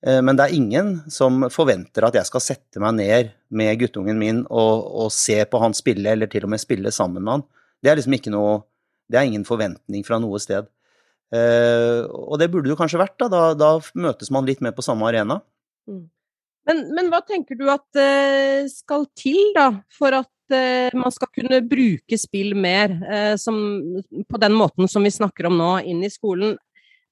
Eh, 0.07 0.21
men 0.21 0.37
det 0.37 0.47
er 0.47 0.57
ingen 0.57 0.95
som 1.13 1.47
forventer 1.53 2.05
at 2.07 2.19
jeg 2.19 2.29
skal 2.29 2.45
sette 2.45 2.83
meg 2.83 2.97
ned 2.99 3.33
med 3.55 3.81
guttungen 3.81 4.21
min 4.21 4.43
og, 4.51 4.85
og, 4.85 5.11
se 5.15 5.41
på 5.49 5.61
han 5.63 5.77
spille, 5.77 6.07
eller 6.13 6.31
til 6.31 6.47
og 6.47 6.53
med 6.55 6.63
spille 6.63 6.93
sammen 6.95 7.25
med 7.25 7.39
han. 7.39 7.47
Det 7.81 7.93
er 7.93 8.01
liksom 8.01 8.17
ikke 8.17 8.33
noe 8.33 8.63
Det 9.13 9.19
er 9.21 9.27
ingen 9.29 9.45
forventning 9.45 10.01
fra 10.07 10.17
noe 10.17 10.39
sted. 10.41 10.65
Uh, 11.35 12.09
og 12.09 12.39
det 12.41 12.47
burde 12.49 12.71
jo 12.71 12.77
kanskje 12.79 13.03
vært, 13.03 13.19
da. 13.21 13.27
da. 13.29 13.41
da. 13.53 13.69
møtes 14.01 14.31
man 14.33 14.47
litt 14.49 14.63
mer 14.65 14.73
på 14.73 14.85
samme 14.87 15.05
arena. 15.05 15.43
Mm. 15.85 16.07
Men, 16.65 16.81
men, 16.97 17.11
hva 17.13 17.21
tenker 17.27 17.59
du 17.59 17.67
at 17.69 17.85
uh, 18.01 18.65
skal 18.73 19.05
til, 19.19 19.37
da, 19.57 19.67
for 19.93 20.17
at 20.17 20.55
eh, 20.55 20.95
man 20.97 21.13
skal 21.13 21.29
kunne 21.37 21.61
bruke 21.69 22.19
spill 22.21 22.55
mer 22.57 22.97
eh, 23.05 23.35
som, 23.41 23.59
på 24.25 24.41
den 24.41 24.57
måten 24.57 24.89
som 24.89 25.05
vi 25.05 25.13
snakker 25.13 25.51
om 25.51 25.59
nå, 25.61 25.71
inn 25.85 26.01
i 26.05 26.13
skolen? 26.13 26.57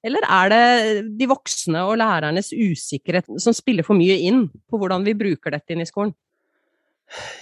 Eller 0.03 0.25
er 0.27 0.51
det 0.51 0.63
de 1.19 1.29
voksne 1.31 1.85
og 1.87 1.95
lærernes 2.01 2.51
usikkerhet 2.51 3.29
som 3.39 3.55
spiller 3.55 3.87
for 3.87 3.95
mye 3.95 4.19
inn 4.27 4.45
på 4.51 4.79
hvordan 4.79 5.05
vi 5.07 5.15
bruker 5.15 5.55
dette 5.55 5.75
inn 5.75 5.83
i 5.83 5.87
skolen? 5.87 6.11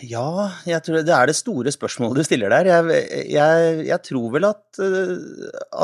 Ja, 0.03 0.51
jeg 0.67 0.83
tror 0.83 1.03
det 1.05 1.13
er 1.15 1.29
det 1.29 1.37
store 1.37 1.71
spørsmålet 1.71 2.19
du 2.19 2.27
stiller 2.27 2.51
der. 2.51 2.67
Jeg, 2.67 3.03
jeg, 3.31 3.75
jeg 3.87 4.03
tror 4.03 4.33
vel 4.33 4.47
at, 4.49 4.65
eh, 4.83 5.13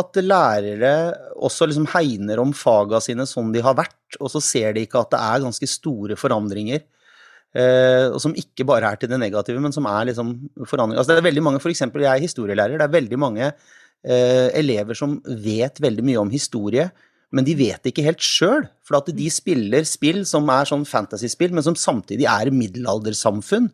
at, 0.02 0.20
lærere 0.20 0.92
også 1.38 1.70
liksom 1.70 1.88
hegner 1.94 2.42
om 2.44 2.52
faga 2.58 3.00
sine 3.04 3.28
som 3.30 3.54
de 3.54 3.64
har 3.64 3.78
vært, 3.78 4.20
og 4.20 4.32
så 4.34 4.42
ser 4.44 4.76
de 4.76 4.84
ikke 4.84 5.06
at 5.06 5.14
det 5.14 5.22
er 5.24 5.46
ganske 5.46 5.72
store 5.72 6.20
forandringer. 6.20 6.84
Eh, 7.56 8.06
og 8.12 8.20
som 8.22 8.36
ikke 8.36 8.68
bare 8.68 8.92
er 8.92 9.00
til 9.00 9.14
det 9.14 9.22
negative, 9.22 9.62
men 9.64 9.74
som 9.76 9.88
er 9.90 10.10
liksom 10.12 10.36
forandringer. 10.68 11.00
Altså 11.00 11.16
det 11.16 11.22
er 11.24 11.30
veldig 11.30 11.46
mange, 11.48 11.64
eksempel, 11.72 12.04
Jeg 12.04 12.18
er 12.18 12.28
historielærer. 12.28 12.78
Det 12.78 12.90
er 12.90 12.98
veldig 13.00 13.20
mange 13.24 13.52
elever 14.06 14.96
som 14.96 15.18
vet 15.26 15.82
veldig 15.84 16.04
mye 16.06 16.20
om 16.22 16.30
historie, 16.32 16.90
men 17.36 17.44
de 17.48 17.56
vet 17.60 17.90
ikke 17.90 18.06
helt 18.06 18.24
sjøl. 18.24 18.68
For 18.86 19.00
at 19.00 19.10
de 19.16 19.28
spiller 19.34 19.88
spill 19.88 20.24
som 20.30 20.48
er 20.54 20.70
sånn 20.70 20.86
fantasyspill, 20.88 21.52
men 21.56 21.66
som 21.66 21.76
samtidig 21.76 22.28
er 22.30 22.54
middelaldersamfunn. 22.56 23.68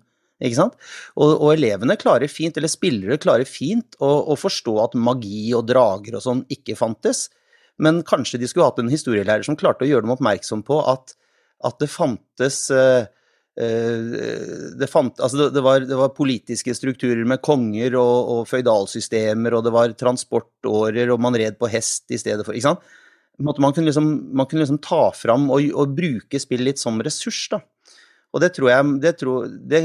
Ikke 0.44 0.58
sant? 0.58 0.75
Og, 1.15 1.36
og, 1.38 1.50
elevene 1.53 1.96
klarer 2.00 2.32
fint, 2.32 2.58
eller 2.58 2.72
spillere 2.72 3.20
klarer 3.22 3.48
fint 3.48 3.96
å, 4.01 4.10
å, 4.34 4.38
forstå 4.39 4.74
at 4.88 4.98
magi 5.00 5.53
og 5.56 5.68
drager 5.70 6.18
og 6.18 6.25
sånn 6.25 6.44
ikke 6.51 6.75
fantes. 6.80 7.27
Men 7.82 8.01
kanskje 8.08 8.42
de 8.42 8.50
skulle 8.50 8.68
hatt 8.68 8.82
en 8.82 8.92
historielærer 8.92 9.46
som 9.46 9.58
klarte 9.60 9.86
å 9.86 9.89
gjøre 9.89 10.06
dem 10.06 10.15
oppmerksom 10.15 10.65
på 10.65 10.82
at, 10.89 11.15
at 11.63 11.80
det 11.82 11.89
fantes 11.94 12.65
uh, 12.74 13.06
det, 13.53 14.88
fant, 14.89 15.19
altså 15.22 15.38
det, 15.38 15.48
det, 15.53 15.62
var, 15.62 15.83
det, 15.86 15.93
var, 15.93 16.10
politiske 16.17 16.74
strukturer 16.74 17.22
med 17.29 17.41
konger 17.45 17.93
og, 18.00 18.31
og 18.33 18.48
føydalsystemer, 18.50 19.53
og 19.53 19.67
det 19.67 19.74
var 19.75 19.93
transportårer, 20.00 21.12
og 21.13 21.22
man 21.22 21.38
red 21.38 21.60
på 21.60 21.69
hest 21.69 22.10
i 22.10 22.17
stedet 22.17 22.45
for 22.48 22.57
ikke 22.57 22.72
sant? 22.72 22.93
Man 23.41 23.74
kunne 23.74 23.88
liksom, 23.89 24.10
man 24.38 24.45
kunne 24.45 24.62
liksom 24.62 24.81
ta 24.81 25.07
fram 25.17 25.48
og, 25.50 25.65
og, 25.74 25.93
bruke 25.98 26.41
spill 26.41 26.65
litt 26.67 26.81
som 26.81 27.00
ressurs. 27.01 27.48
da. 27.50 27.62
Og 28.33 28.41
det 28.41 28.51
tror 28.55 28.69
jeg 28.69 28.91
det, 29.01 29.13
tror, 29.22 29.48
det, 29.50 29.81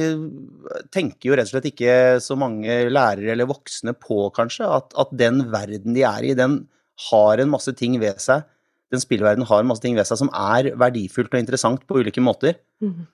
tenker 0.92 1.30
jo 1.30 1.36
rett 1.36 1.48
og 1.48 1.54
slett 1.54 1.70
ikke 1.70 1.94
så 2.24 2.36
mange 2.40 2.80
lærere 2.92 3.32
eller 3.34 3.48
voksne 3.48 3.94
på, 3.96 4.26
kanskje. 4.36 4.68
At, 4.68 4.92
at, 5.00 5.12
den 5.16 5.46
verden 5.52 5.96
de 5.96 6.04
er 6.08 6.28
i, 6.28 6.36
den 6.36 6.62
har 7.08 7.40
en 7.40 7.52
masse 7.52 7.72
ting 7.76 7.96
ved 8.00 8.20
seg. 8.24 8.44
Den 8.92 9.04
spillverdenen 9.04 9.48
har 9.48 9.64
en 9.64 9.68
masse 9.68 9.84
ting 9.84 9.96
ved 9.96 10.08
seg 10.08 10.20
som 10.20 10.32
er 10.32 10.72
verdifullt 10.80 11.32
og 11.32 11.40
interessant 11.40 11.84
på 11.88 12.00
ulike 12.00 12.24
måter. 12.24 12.60
Mm. 12.84 13.04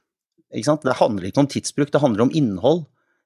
Det 0.55 0.99
handler 1.01 1.29
ikke 1.29 1.43
om 1.43 1.51
tidsbruk, 1.51 1.91
det 1.91 2.03
handler 2.03 2.27
om 2.27 2.35
innhold. 2.35 2.85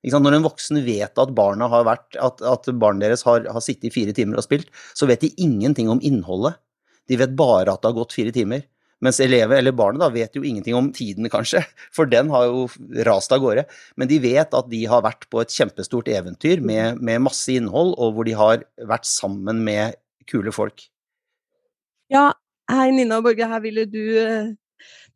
Når 0.08 0.36
en 0.36 0.46
voksen 0.46 0.80
vet 0.86 1.18
at 1.18 1.34
vært, 1.34 2.16
at, 2.16 2.40
at 2.40 2.68
barnet 2.78 3.04
deres 3.04 3.24
har, 3.26 3.44
har 3.50 3.60
sittet 3.64 3.90
i 3.90 3.92
fire 3.92 4.14
timer 4.16 4.38
og 4.38 4.46
spilt, 4.46 4.70
så 4.94 5.06
vet 5.10 5.20
de 5.20 5.34
ingenting 5.36 5.90
om 5.90 6.00
innholdet. 6.00 6.56
De 7.08 7.18
vet 7.18 7.36
bare 7.36 7.72
at 7.72 7.82
det 7.82 7.90
har 7.90 7.98
gått 7.98 8.14
fire 8.16 8.32
timer. 8.32 8.64
Mens 9.04 9.20
elever, 9.22 9.60
eller 9.60 9.74
barnet 9.76 10.02
da, 10.02 10.08
vet 10.10 10.34
jo 10.34 10.42
ingenting 10.42 10.74
om 10.74 10.88
tiden, 10.94 11.28
kanskje, 11.30 11.62
for 11.94 12.08
den 12.10 12.30
har 12.34 12.48
jo 12.48 12.64
rast 13.06 13.34
av 13.34 13.42
gårde. 13.44 13.66
Men 13.98 14.10
de 14.10 14.18
vet 14.22 14.54
at 14.54 14.70
de 14.70 14.80
har 14.90 15.04
vært 15.06 15.28
på 15.30 15.42
et 15.42 15.54
kjempestort 15.54 16.10
eventyr 16.10 16.62
med, 16.64 16.98
med 16.98 17.22
masse 17.28 17.52
innhold, 17.54 17.94
og 17.98 18.16
hvor 18.16 18.26
de 18.26 18.34
har 18.38 18.64
vært 18.90 19.06
sammen 19.06 19.62
med 19.66 19.98
kule 20.30 20.54
folk. 20.54 20.88
Ja, 22.10 22.32
hei 22.72 22.88
Nina 22.94 23.20
Borge, 23.24 23.46
her 23.46 23.62
ville 23.62 23.84
du 23.88 24.02
eh, 24.18 24.50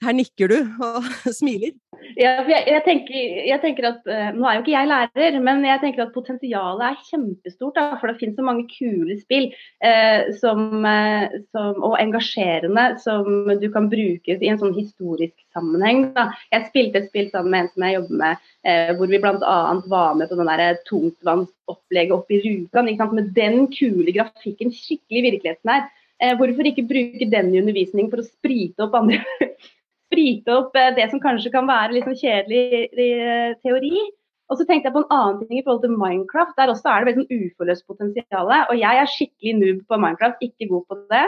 her 0.02 0.16
nikker 0.16 0.50
du 0.52 0.58
og 0.82 1.08
smiler. 1.38 1.74
Ja, 2.18 2.32
jeg, 2.48 2.64
jeg, 2.68 2.82
tenker, 2.86 3.16
jeg, 3.46 3.58
tenker, 3.62 3.86
at 3.88 4.08
uh, 4.08 4.30
Nå 4.36 4.46
er 4.48 4.56
jo 4.56 4.62
ikke 4.62 4.74
jeg 4.74 4.88
lærer, 4.90 5.38
men 5.44 5.62
jeg 5.66 5.80
tenker 5.82 6.04
at 6.04 6.14
potensialet 6.14 6.84
er 6.86 6.98
kjempestort. 7.08 7.76
Da, 7.76 7.98
for 8.00 8.10
det 8.10 8.18
finnes 8.20 8.38
så 8.38 8.44
mange 8.46 8.66
kule 8.70 9.16
spill 9.20 9.48
eh, 9.84 10.32
som, 10.40 10.84
uh, 10.84 11.36
som, 11.54 11.78
og 11.80 11.96
engasjerende 12.02 12.86
som 13.02 13.50
du 13.60 13.68
kan 13.72 13.88
bruke 13.92 14.36
i 14.36 14.50
en 14.50 14.60
sånn 14.60 14.76
historisk 14.76 15.36
sammenheng. 15.54 16.10
Da. 16.16 16.28
Jeg 16.52 16.68
spilte 16.70 17.02
et 17.02 17.10
spill 17.10 17.30
sammen 17.32 17.52
med 17.54 17.64
en 17.64 17.72
som 17.72 17.86
jeg 17.86 17.98
jobber 17.98 18.22
med, 18.22 18.46
hvor 18.96 19.10
vi 19.10 19.20
bl.a. 19.22 19.56
var 19.90 20.16
med 20.18 20.30
på 20.30 20.38
den 20.38 20.80
tungtvannsopplegget 20.88 22.14
oppe 22.14 22.40
Rjukan. 22.42 22.90
Med 23.16 23.32
den 23.36 23.66
kule 23.72 24.14
grafikken, 24.14 24.72
skikkelig 24.74 25.24
virkeligheten 25.30 25.72
her. 25.72 25.88
hvorfor 26.38 26.68
ikke 26.68 26.86
bruke 26.86 27.26
den 27.30 27.54
i 27.54 27.60
undervisning 27.60 28.10
for 28.10 28.22
å 28.22 28.26
sprite 28.26 28.86
opp 28.86 28.94
andre 29.00 29.18
sprite 30.12 30.52
opp 30.52 30.76
eh, 30.76 30.92
det 30.98 31.08
som 31.10 31.22
kanskje 31.22 31.52
kan 31.54 31.68
være 31.70 31.96
litt 31.96 32.08
sånn 32.08 32.18
kjedelig 32.20 32.90
eh, 32.92 33.54
teori. 33.64 34.02
Og 34.52 34.58
så 34.60 34.66
tenkte 34.68 34.90
jeg 34.90 34.94
på 34.94 35.00
en 35.00 35.14
annen 35.16 35.46
ting 35.48 35.60
i 35.60 35.64
forhold 35.64 35.80
til 35.86 35.94
Minecraft. 35.96 36.52
Der 36.58 36.68
også 36.68 36.90
er 36.90 37.00
det 37.00 37.08
veldig 37.08 37.22
sånn 37.22 37.46
uforløst 37.46 37.86
potensial. 37.88 38.50
Og 38.68 38.76
jeg 38.76 39.00
er 39.00 39.08
skikkelig 39.08 39.54
noob 39.56 39.80
på 39.88 39.98
Minecraft, 40.02 40.44
ikke 40.44 40.68
god 40.68 40.84
på 40.90 40.98
det. 41.14 41.22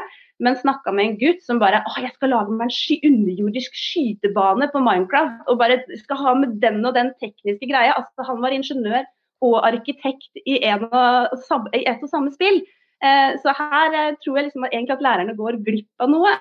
Men 0.45 0.59
snakka 0.61 0.93
med 0.93 1.07
en 1.07 1.17
gutt 1.23 1.41
som 1.47 1.63
bare 1.63 1.81
å, 1.87 1.95
jeg 2.05 2.13
skal 2.19 2.35
lage 2.35 2.53
meg 2.53 2.69
en 2.69 2.75
sky 2.75 2.99
underjordisk 3.09 3.81
skytebane 3.81 4.69
på 4.75 4.85
Minecraft. 4.85 5.41
Og 5.49 5.61
bare 5.63 5.81
skal 6.03 6.21
ha 6.21 6.37
med 6.43 6.59
den 6.61 6.85
og 6.85 6.99
den 6.99 7.15
tekniske 7.23 7.71
greia. 7.71 7.97
Altså, 7.97 8.29
han 8.29 8.45
var 8.45 8.57
ingeniør 8.57 9.09
og 9.45 9.61
arkitekt 9.67 10.45
i, 10.45 10.61
en 10.69 10.85
og, 10.91 11.39
i 11.73 11.85
et 11.89 12.05
og 12.05 12.13
samme 12.13 12.33
spill. 12.35 12.61
Eh, 13.05 13.35
så 13.41 13.57
her 13.57 13.97
eh, 14.03 14.17
tror 14.21 14.39
jeg 14.39 14.51
liksom 14.51 14.69
at, 14.69 14.75
egentlig 14.77 14.99
at 14.99 15.05
lærerne 15.05 15.37
går 15.39 15.63
glipp 15.65 16.05
av 16.05 16.13
noe. 16.13 16.37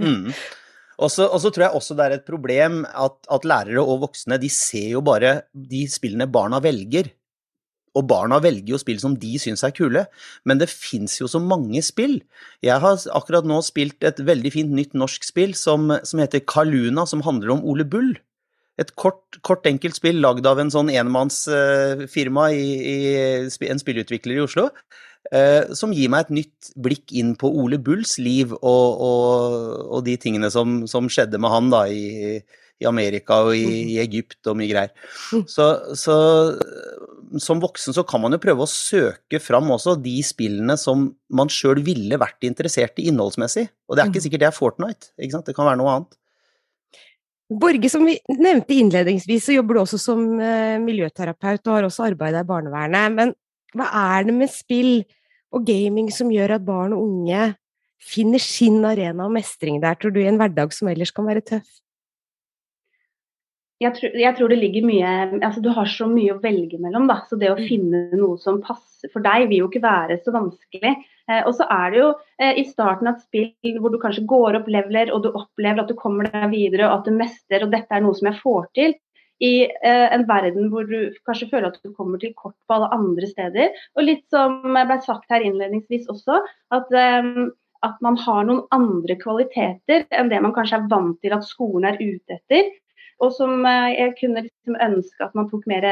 mm. 0.00 0.28
Og 1.00 1.10
så, 1.10 1.26
tror 1.48 1.66
jeg 1.66 1.78
også 1.78 1.96
det 1.96 2.04
er 2.04 2.14
et 2.18 2.28
problem 2.28 2.82
at, 2.84 3.16
at, 3.32 3.46
lærere 3.48 3.82
og 3.82 4.02
voksne 4.06 4.38
de 4.40 4.50
ser 4.52 4.92
jo 4.96 5.02
bare 5.04 5.42
de 5.52 5.86
spillene 5.90 6.28
barna 6.30 6.60
velger. 6.62 7.10
Og 7.96 8.06
barna 8.08 8.38
velger 8.40 8.72
jo 8.72 8.80
spill 8.80 9.00
som 9.02 9.14
de 9.20 9.34
syns 9.40 9.64
er 9.66 9.74
kule, 9.76 10.06
men 10.48 10.60
det 10.60 10.70
fins 10.72 11.18
jo 11.20 11.28
så 11.28 11.40
mange 11.42 11.82
spill. 11.84 12.20
Jeg 12.64 12.80
har 12.80 13.04
akkurat 13.12 13.48
nå 13.48 13.60
spilt 13.64 14.04
et 14.04 14.20
veldig 14.24 14.52
fint 14.54 14.72
nytt 14.72 14.96
norsk 14.96 15.26
spill 15.28 15.52
som, 15.58 15.90
som 16.04 16.22
heter 16.22 16.44
Kaluna, 16.48 17.04
som 17.08 17.24
handler 17.24 17.56
om 17.56 17.64
Ole 17.68 17.84
Bull. 17.84 18.14
Et 18.80 18.88
kort, 18.96 19.36
kort 19.44 19.68
enkelt 19.68 19.98
spill 19.98 20.22
lagd 20.24 20.46
av 20.48 20.60
en 20.62 20.72
sånn 20.72 20.88
enmannsfirma 20.88 22.46
i, 22.56 22.68
i 22.88 22.96
en 23.68 23.82
spillutvikler 23.82 24.38
i 24.38 24.44
Oslo. 24.46 24.70
Eh, 25.30 25.70
som 25.78 25.92
gir 25.94 26.10
meg 26.10 26.26
et 26.26 26.32
nytt 26.34 26.72
blikk 26.82 27.12
inn 27.14 27.36
på 27.38 27.46
Ole 27.62 27.78
Bulls 27.80 28.16
liv 28.18 28.50
og, 28.58 29.02
og, 29.06 29.54
og 29.94 30.02
de 30.04 30.16
tingene 30.20 30.50
som, 30.50 30.82
som, 30.90 31.06
skjedde 31.06 31.38
med 31.40 31.52
han 31.52 31.70
da 31.72 31.84
i, 31.86 32.40
i 32.82 32.88
Amerika 32.90 33.38
og 33.46 33.54
i, 33.54 33.94
i, 33.94 34.00
Egypt 34.02 34.50
og 34.50 34.58
mye 34.58 34.68
greier. 34.72 34.90
Mm. 35.30 35.44
Så, 35.48 35.68
så, 35.96 36.16
som 37.40 37.62
voksen 37.62 37.96
så 37.96 38.04
kan 38.08 38.24
man 38.24 38.34
jo 38.34 38.42
prøve 38.42 38.66
å 38.66 38.70
søke 38.70 39.40
fram 39.40 39.70
også 39.72 39.94
de 40.02 40.18
spillene 40.26 40.76
som 40.80 41.12
man 41.32 41.52
sjøl 41.52 41.80
ville 41.86 42.18
vært 42.20 42.48
interessert 42.48 42.98
i 42.98 43.06
innholdsmessig. 43.12 43.68
Og 43.88 43.96
det 43.96 44.02
er 44.02 44.10
ikke 44.10 44.24
mm. 44.24 44.26
sikkert 44.26 44.44
det 44.44 44.50
er 44.50 44.58
Fortnite, 44.58 45.14
ikke 45.16 45.38
sant? 45.38 45.46
det 45.48 45.56
kan 45.56 45.70
være 45.70 45.80
noe 45.80 45.94
annet. 45.94 46.18
Borge, 47.62 47.88
som 47.92 48.04
vi 48.08 48.14
nevnte 48.32 48.74
innledningsvis, 48.74 49.46
så 49.46 49.54
jobber 49.56 49.76
du 49.76 49.82
også 49.82 49.98
som 50.00 50.20
uh, 50.40 50.80
miljøterapeut 50.80 51.66
og 51.66 51.74
har 51.76 51.86
også 51.88 52.06
arbeida 52.06 52.40
i 52.40 52.48
barnevernet. 52.48 53.16
Men 53.16 53.34
hva 53.76 53.88
er 54.16 54.28
det 54.28 54.36
med 54.36 54.52
spill 54.52 55.02
og 55.52 55.66
gaming 55.68 56.08
som 56.12 56.32
gjør 56.32 56.56
at 56.56 56.64
barn 56.66 56.94
og 56.96 57.04
unge 57.04 57.52
finner 58.02 58.42
sin 58.42 58.82
arena 58.84 59.28
og 59.28 59.36
mestring 59.36 59.78
der, 59.82 59.96
tror 59.98 60.14
du, 60.14 60.20
i 60.22 60.28
en 60.30 60.40
hverdag 60.40 60.74
som 60.74 60.90
ellers 60.90 61.14
kan 61.14 61.28
være 61.28 61.44
tøff? 61.52 61.78
Jeg 63.82 63.96
tror, 63.96 64.12
jeg 64.14 64.36
tror, 64.38 64.52
det 64.52 64.60
ligger 64.60 64.84
mye 64.86 65.12
altså 65.42 65.62
Du 65.62 65.72
har 65.74 65.88
så 65.90 66.06
mye 66.06 66.36
å 66.36 66.42
velge 66.42 66.78
mellom. 66.78 67.08
da, 67.10 67.22
så 67.26 67.38
Det 67.38 67.50
å 67.50 67.58
mm. 67.58 67.64
finne 67.66 68.02
noe 68.14 68.38
som 68.38 68.60
passer 68.62 69.10
for 69.10 69.24
deg, 69.24 69.48
vil 69.50 69.64
jo 69.64 69.70
ikke 69.70 69.82
være 69.82 70.20
så 70.22 70.34
vanskelig. 70.34 70.92
Eh, 71.30 71.40
og 71.40 71.54
så 71.58 71.66
er 71.66 71.90
det 71.90 71.98
jo 71.98 72.10
eh, 72.38 72.60
i 72.62 72.64
starten 72.68 73.10
av 73.10 73.16
et 73.16 73.24
spill 73.26 73.80
hvor 73.82 73.90
du 73.90 73.98
kanskje 74.02 74.26
går 74.30 74.60
opp 74.60 74.70
leveler, 74.70 75.10
og 75.14 75.24
du 75.24 75.32
opplever 75.32 75.82
at 75.82 75.90
du 75.90 75.98
kommer 75.98 76.30
deg 76.30 76.46
videre, 76.54 76.86
og 76.88 77.00
at 77.00 77.10
du 77.10 77.16
mestrer, 77.16 77.66
og 77.66 77.74
dette 77.74 77.90
er 77.96 78.04
noe 78.04 78.14
som 78.18 78.30
jeg 78.30 78.38
får 78.44 78.68
til 78.78 78.94
i 79.42 79.52
eh, 79.66 80.06
en 80.14 80.24
verden 80.28 80.68
hvor 80.70 80.86
du 80.86 81.10
kanskje 81.26 81.48
føler 81.50 81.72
at 81.72 81.80
du 81.82 81.90
kommer 81.96 82.20
til 82.22 82.34
kort 82.38 82.54
på 82.68 82.76
alle 82.76 82.90
andre 82.94 83.28
steder. 83.30 83.74
Og 83.98 84.06
litt 84.06 84.22
som 84.32 84.60
ble 84.62 84.98
sagt 85.04 85.32
her 85.32 85.44
innledningsvis 85.46 86.06
også, 86.12 86.42
at, 86.76 86.94
eh, 86.94 87.32
at 87.82 87.98
man 88.04 88.18
har 88.22 88.46
noen 88.46 88.62
andre 88.74 89.18
kvaliteter 89.18 90.06
enn 90.14 90.30
det 90.30 90.42
man 90.44 90.54
kanskje 90.54 90.78
er 90.78 90.88
vant 90.92 91.18
til 91.24 91.34
at 91.34 91.48
skolen 91.48 91.90
er 91.90 92.00
ute 92.00 92.38
etter. 92.38 92.70
Og 93.22 93.34
som 93.34 93.66
eh, 93.66 93.90
jeg 93.96 94.16
kunne 94.22 94.46
liksom 94.46 94.78
ønske 94.88 95.26
at 95.26 95.34
man 95.38 95.50
tok 95.50 95.66
mer 95.70 95.88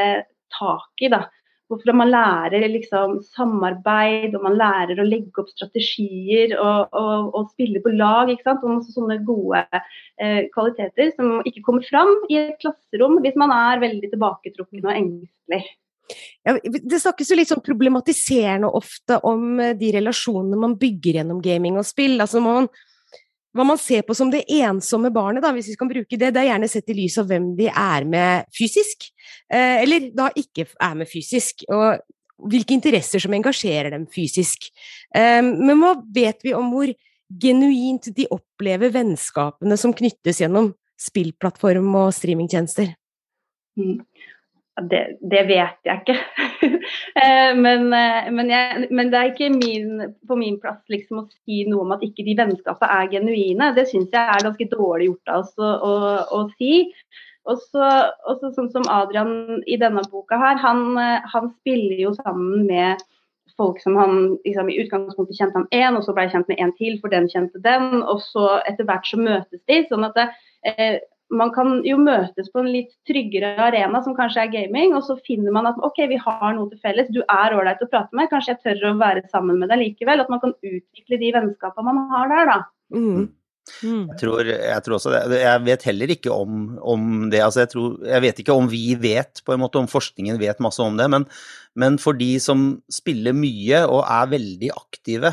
tak 0.55 1.03
i. 1.03 1.11
da. 1.11 1.25
Hvorfor 1.71 1.95
man 1.95 2.11
lærer 2.11 2.65
liksom 2.67 3.21
samarbeid, 3.31 4.35
og 4.35 4.43
man 4.43 4.57
lærer 4.59 4.99
å 4.99 5.07
legge 5.07 5.39
opp 5.39 5.51
strategier 5.53 6.57
og, 6.57 6.91
og, 6.91 7.29
og 7.37 7.51
spille 7.53 7.79
på 7.83 7.93
lag. 7.95 8.29
ikke 8.29 8.49
sant? 8.49 8.65
Og 8.67 8.83
sånne 8.91 9.21
gode 9.27 9.63
eh, 9.71 10.49
kvaliteter 10.51 11.13
som 11.15 11.39
ikke 11.47 11.63
kommer 11.63 11.87
fram 11.87 12.11
i 12.27 12.41
et 12.41 12.57
klasserom 12.59 13.21
hvis 13.23 13.39
man 13.39 13.55
er 13.55 13.85
veldig 13.85 14.11
tilbaketrukken 14.11 14.83
og 14.83 14.97
engstelig. 14.97 15.63
Ja, 16.43 16.57
det 16.59 16.99
snakkes 16.99 17.29
jo 17.31 17.37
litt 17.37 17.51
sånn 17.51 17.63
problematiserende 17.63 18.71
ofte 18.75 19.21
om 19.27 19.59
eh, 19.61 19.75
de 19.79 19.93
relasjonene 19.95 20.59
man 20.59 20.77
bygger 20.81 21.21
gjennom 21.21 21.41
gaming 21.43 21.79
og 21.79 21.87
spill. 21.87 22.17
Altså 22.19 22.43
man 22.43 22.67
hva 23.51 23.65
man 23.67 23.79
ser 23.79 24.05
på 24.07 24.15
som 24.15 24.31
det 24.31 24.45
ensomme 24.61 25.11
barnet, 25.13 25.43
da, 25.43 25.51
hvis 25.55 25.71
vi 25.73 25.77
kan 25.79 25.89
bruke 25.89 26.17
det, 26.17 26.31
det 26.31 26.41
er 26.41 26.49
gjerne 26.53 26.69
sett 26.71 26.91
i 26.91 26.97
lys 27.01 27.17
av 27.19 27.27
hvem 27.27 27.51
de 27.57 27.67
er 27.67 28.07
med 28.07 28.47
fysisk, 28.55 29.09
eh, 29.51 29.81
eller 29.83 30.09
da 30.15 30.29
ikke 30.39 30.69
er 30.71 30.97
med 30.97 31.09
fysisk, 31.11 31.65
og 31.71 31.99
hvilke 32.51 32.73
interesser 32.73 33.21
som 33.21 33.35
engasjerer 33.35 33.91
dem 33.93 34.07
fysisk. 34.11 34.69
Eh, 35.15 35.41
men 35.43 35.75
hva 35.81 35.97
vet 36.15 36.45
vi 36.45 36.55
om 36.57 36.71
hvor 36.73 36.93
genuint 37.41 38.09
de 38.15 38.27
opplever 38.31 38.91
vennskapene 38.93 39.77
som 39.79 39.93
knyttes 39.95 40.41
gjennom 40.43 40.71
spillplattform 40.99 41.91
og 42.05 42.11
streamingtjenester? 42.15 42.93
Mm. 43.79 43.99
Det, 44.89 45.01
det, 45.31 45.41
vet 45.49 45.87
jeg 45.87 46.01
ikke. 46.01 46.17
Eh, 47.21 47.51
men, 47.57 47.89
eh, 47.93 48.27
men, 48.33 48.49
jeg, 48.49 48.87
men, 48.93 49.09
det 49.11 49.17
er 49.17 49.31
ikke 49.31 49.49
min, 49.53 50.13
på 50.27 50.35
min 50.39 50.55
plass 50.61 50.79
liksom, 50.89 51.23
å 51.23 51.41
si 51.43 51.63
noe 51.67 51.83
om 51.83 51.91
at 51.95 52.03
ikke 52.05 52.23
de 52.25 52.35
vennskapene 52.37 53.01
er 53.01 53.09
genuine. 53.11 53.71
Det 53.75 53.87
syns 53.89 54.13
jeg 54.13 54.21
er 54.21 54.45
ganske 54.45 54.67
dårlig 54.71 55.09
gjort 55.09 55.33
av 55.33 55.41
oss 55.43 55.51
å, 55.59 55.95
å, 56.37 56.41
si. 56.55 56.85
Og 57.49 57.59
så 57.67 57.89
sånn 58.55 58.69
som 58.73 58.87
Adrian 58.93 59.61
i 59.65 59.77
denne 59.81 60.03
boka 60.11 60.39
her, 60.39 60.59
han, 60.63 60.85
eh, 61.01 61.27
han, 61.33 61.51
spiller 61.61 61.99
jo 62.05 62.13
sammen 62.21 62.65
med 62.69 63.03
folk 63.59 63.81
som 63.83 63.97
han 63.99 64.17
liksom, 64.45 64.71
i 64.71 64.79
utgangspunktet 64.85 65.41
kjente 65.41 65.59
han 65.59 65.69
én, 65.75 65.97
og 65.97 66.05
så 66.05 66.15
ble 66.15 66.27
jeg 66.27 66.37
kjent 66.37 66.51
med 66.53 66.63
en 66.63 66.75
til, 66.79 66.99
for 67.03 67.13
den 67.13 67.29
kjente 67.29 67.61
den. 67.65 68.01
Og 68.01 68.23
så 68.31 68.47
etter 68.69 68.87
hvert 68.87 69.09
så 69.09 69.19
møtes 69.21 69.61
de. 69.67 69.81
sånn 69.89 70.07
at 70.07 70.17
det, 70.17 70.29
eh, 70.71 71.01
man 71.31 71.51
kan 71.55 71.79
jo 71.87 71.97
møtes 72.01 72.49
på 72.51 72.61
en 72.61 72.69
litt 72.73 72.91
tryggere 73.07 73.53
arena, 73.63 74.01
som 74.03 74.15
kanskje 74.17 74.43
er 74.43 74.53
gaming, 74.53 74.95
og 74.97 75.05
så 75.07 75.15
finner 75.25 75.53
man 75.55 75.69
at 75.69 75.79
OK, 75.83 76.03
vi 76.11 76.19
har 76.19 76.55
noe 76.57 76.67
til 76.71 76.81
felles, 76.83 77.11
du 77.13 77.21
er 77.23 77.55
ålreit 77.55 77.83
å 77.83 77.89
prate 77.91 78.17
med, 78.17 78.29
kanskje 78.31 78.55
jeg 78.55 78.63
tør 78.65 78.89
å 78.91 78.95
være 78.99 79.23
sammen 79.31 79.61
med 79.61 79.71
deg 79.71 79.79
likevel. 79.85 80.23
At 80.23 80.31
man 80.33 80.41
kan 80.43 80.55
utvikle 80.57 81.19
de 81.21 81.35
vennskapene 81.37 81.93
man 81.95 82.09
har 82.11 82.33
der, 82.33 82.51
da. 82.51 82.57
Mm. 82.91 83.29
Mm. 83.85 84.07
Jeg, 84.09 84.17
tror, 84.19 84.41
jeg, 84.49 84.83
tror, 84.83 84.97
også 84.97 85.13
det. 85.13 85.39
Jeg 85.39 85.61
vet 85.63 85.85
heller 85.87 86.11
ikke 86.17 86.33
om, 86.33 86.63
om 86.81 87.05
det. 87.31 87.43
Altså 87.45 87.63
jeg, 87.63 87.71
tror, 87.71 87.93
jeg, 88.09 88.23
vet 88.25 88.41
ikke 88.43 88.57
om 88.57 88.67
vi 88.71 88.83
vet, 88.99 89.43
på 89.45 89.55
en 89.55 89.61
måte, 89.63 89.79
om 89.79 89.87
forskningen 89.91 90.41
vet 90.41 90.59
masse 90.63 90.83
om 90.83 90.99
det. 90.99 91.07
Men, 91.13 91.27
men 91.79 92.01
for 92.01 92.17
de 92.17 92.33
som 92.43 92.73
spiller 92.91 93.37
mye 93.37 93.85
og 93.85 94.03
er 94.03 94.33
veldig 94.33 94.73
aktive 94.75 95.31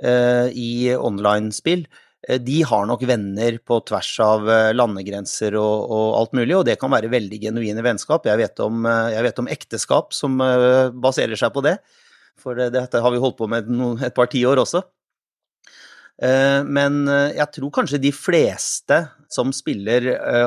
eh, 0.00 0.48
i 0.56 0.72
online-spill, 0.96 1.84
Eh, 1.84 2.03
de 2.24 2.62
har 2.64 2.86
nok 2.88 3.02
venner 3.04 3.58
på 3.60 3.78
tvers 3.88 4.10
av 4.24 4.48
eh, 4.48 4.70
landegrenser 4.72 5.56
og, 5.60 5.90
og, 5.92 6.06
alt 6.20 6.34
mulig, 6.38 6.54
og 6.56 6.64
det 6.68 6.78
kan 6.80 6.92
være 6.92 7.12
veldig 7.12 7.40
genuine 7.42 7.84
vennskap. 7.84 8.24
Jeg 8.28 8.40
vet 8.40 8.64
om, 8.64 8.86
eh, 8.88 9.12
jeg 9.16 9.26
vet 9.26 9.40
om 9.42 9.50
ekteskap 9.52 10.16
som 10.16 10.40
baserer 11.04 11.36
seg 11.38 11.52
på 11.54 11.64
det, 11.66 11.76
for 12.40 12.58
dette 12.58 13.00
har 13.00 13.14
vi 13.14 13.20
holdt 13.20 13.38
på 13.40 13.48
med 13.50 13.68
et 14.06 14.16
par 14.16 14.30
tiår 14.32 14.62
også. 14.64 14.84
Men 16.14 17.08
jeg 17.34 17.46
tror 17.56 17.72
kanskje 17.74 17.98
de 17.98 18.12
fleste 18.14 19.00
som 19.34 19.48
spiller 19.50 20.04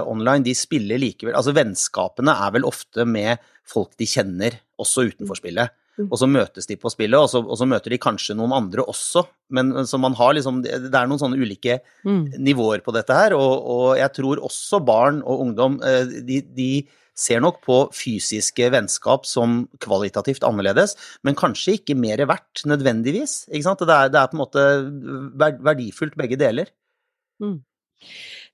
online, 0.08 0.46
de 0.46 0.54
spiller 0.56 0.96
likevel 1.02 1.36
Altså 1.36 1.52
vennskapene 1.52 2.32
er 2.32 2.54
vel 2.56 2.64
ofte 2.64 3.04
med 3.04 3.44
folk 3.68 3.92
de 4.00 4.08
kjenner, 4.08 4.56
også 4.80 5.10
utenfor 5.10 5.42
spillet. 5.42 5.76
Mm. 5.98 6.12
Og 6.12 6.20
så 6.22 6.28
møtes 6.30 6.70
de 6.70 6.78
på 6.78 6.92
spillet, 6.94 7.18
og 7.18 7.30
så, 7.32 7.42
og 7.42 7.58
så, 7.58 7.66
møter 7.70 7.94
de 7.94 8.02
kanskje 8.02 8.36
noen 8.38 8.54
andre 8.54 8.86
også. 8.86 9.24
Men 9.54 9.74
så 9.90 9.98
man 10.02 10.16
har 10.18 10.36
liksom 10.38 10.62
Det 10.62 10.92
er 10.92 11.10
noen 11.10 11.22
sånne 11.22 11.40
ulike 11.40 11.80
mm. 12.06 12.38
nivåer 12.44 12.84
på 12.86 12.94
dette 12.96 13.16
her, 13.18 13.34
og, 13.38 13.54
og, 13.66 13.90
jeg 13.98 14.14
tror 14.20 14.44
også 14.46 14.82
barn 14.86 15.24
og 15.26 15.44
ungdom 15.48 15.82
eh, 15.86 16.22
de, 16.28 16.42
de, 16.58 16.72
ser 17.18 17.42
nok 17.42 17.64
på 17.66 17.76
fysiske 17.98 18.68
vennskap 18.70 19.24
som 19.26 19.64
kvalitativt 19.82 20.44
annerledes, 20.46 20.92
men 21.26 21.34
kanskje 21.34 21.80
ikke 21.80 21.96
mer 21.98 22.22
verdt 22.30 22.62
nødvendigvis. 22.70 23.48
Ikke 23.50 23.66
sant? 23.66 23.82
Det 23.82 23.96
er, 23.96 24.12
det 24.14 24.20
er 24.22 24.30
på 24.30 24.38
en 24.38 24.44
måte 24.44 24.66
verdifullt 25.66 26.14
begge 26.20 26.38
deler. 26.38 26.70
Mm. 27.42 27.56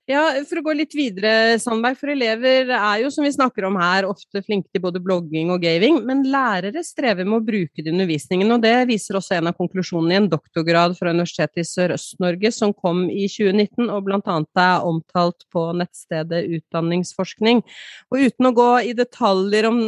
Ja, 0.04 0.20
for 0.44 0.60
å 0.60 0.62
gå 0.66 0.72
litt 0.76 0.92
videre, 0.92 1.56
Sandberg. 1.56 1.96
For 1.96 2.10
elever 2.12 2.68
er 2.76 2.98
jo, 3.00 3.08
som 3.12 3.24
vi 3.24 3.30
snakker 3.32 3.64
om 3.64 3.78
her, 3.80 4.04
ofte 4.04 4.42
flinke 4.44 4.68
til 4.68 4.82
både 4.84 5.00
blogging 5.00 5.48
og 5.54 5.62
gaming, 5.64 6.02
men 6.04 6.20
lærere 6.28 6.82
strever 6.84 7.24
med 7.24 7.38
å 7.38 7.46
bruke 7.46 7.80
det 7.80 7.88
i 7.88 7.94
undervisningen. 7.94 8.52
Og 8.52 8.60
det 8.60 8.74
viser 8.90 9.16
også 9.16 9.38
en 9.38 9.48
av 9.48 9.56
konklusjonene 9.56 10.12
i 10.12 10.20
en 10.20 10.28
doktorgrad 10.28 10.98
fra 10.98 11.14
Universitetet 11.16 11.62
i 11.62 11.66
Sørøst-Norge 11.70 12.52
som 12.52 12.76
kom 12.76 13.06
i 13.08 13.24
2019, 13.32 13.88
og 13.88 14.04
bl.a. 14.04 14.36
er 14.66 14.84
omtalt 14.84 15.48
på 15.48 15.64
nettstedet 15.80 16.42
Utdanningsforskning. 16.58 17.64
Og 18.12 18.28
uten 18.28 18.50
å 18.50 18.54
gå 18.60 18.70
i 18.90 18.92
detaljer 18.98 19.70
om, 19.70 19.80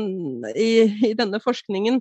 i, 0.57 0.71
i 1.11 1.17
denne 1.19 1.45
forskningen, 1.45 2.01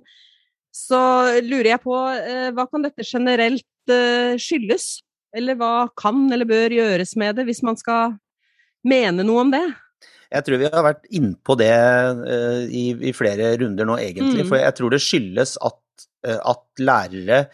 så 0.72 1.02
lurer 1.44 1.74
jeg 1.74 1.84
på 1.84 2.00
eh, 2.16 2.48
hva 2.56 2.64
kan 2.70 2.88
dette 2.88 3.04
generelt 3.04 3.92
eh, 3.92 4.40
skyldes? 4.40 4.94
Eller 5.36 5.58
hva 5.58 5.88
kan 5.98 6.26
eller 6.32 6.48
bør 6.48 6.74
gjøres 6.76 7.16
med 7.18 7.38
det, 7.38 7.46
hvis 7.48 7.64
man 7.66 7.78
skal 7.80 8.14
mene 8.86 9.26
noe 9.26 9.42
om 9.46 9.52
det? 9.54 9.64
Jeg 10.32 10.46
tror 10.46 10.60
vi 10.60 10.68
har 10.72 10.84
vært 10.86 11.06
innpå 11.14 11.56
det 11.60 11.72
uh, 11.72 12.62
i, 12.66 12.90
i, 12.94 13.14
flere 13.16 13.54
runder 13.60 13.88
nå, 13.88 13.98
egentlig. 14.02 14.44
Mm. 14.44 14.50
For 14.50 14.60
jeg 14.60 14.76
tror 14.78 14.92
det 14.94 15.02
skyldes 15.04 15.56
at, 15.64 15.80
uh, 16.28 16.40
at, 16.52 16.66
lærere 16.82 17.46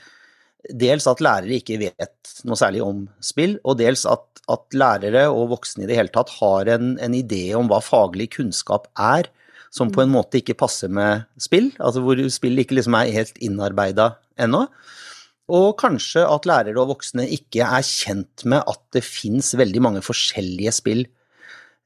Dels 0.63 1.09
at 1.11 1.19
lærere 1.19 1.57
ikke 1.57 1.75
vet 1.81 2.29
noe 2.47 2.55
særlig 2.55 2.85
om 2.87 3.01
spill, 3.19 3.57
og 3.67 3.81
dels 3.81 4.05
at, 4.07 4.23
at 4.47 4.77
lærere 4.79 5.25
og 5.33 5.49
voksne 5.57 5.83
i 5.83 5.89
det 5.91 5.97
hele 5.99 6.13
tatt 6.15 6.31
har 6.37 6.71
en, 6.71 6.93
en, 7.03 7.17
idé 7.19 7.49
om 7.59 7.67
hva 7.67 7.81
faglig 7.83 8.29
kunnskap 8.37 8.87
er, 8.95 9.27
som 9.75 9.91
på 9.91 10.05
en 10.05 10.13
mm. 10.13 10.15
måte 10.15 10.39
ikke 10.39 10.55
passer 10.61 10.87
med 10.87 11.25
spill. 11.35 11.73
Altså 11.83 12.05
hvor 12.05 12.23
spill 12.31 12.63
ikke 12.63 12.79
liksom 12.79 12.95
er 12.95 13.11
helt 13.11 13.43
innarbeida 13.43 14.13
ennå. 14.39 14.69
Og 15.53 15.73
kanskje 15.81 16.23
at 16.25 16.47
lærere 16.49 16.81
og 16.81 16.95
voksne 16.95 17.27
ikke 17.37 17.67
er 17.67 17.85
kjent 17.85 18.47
med 18.49 18.63
at 18.69 18.81
det 18.97 19.05
fins 19.05 19.53
veldig 19.59 19.83
mange 19.85 20.05
forskjellige 20.05 20.73
spill. 20.73 21.05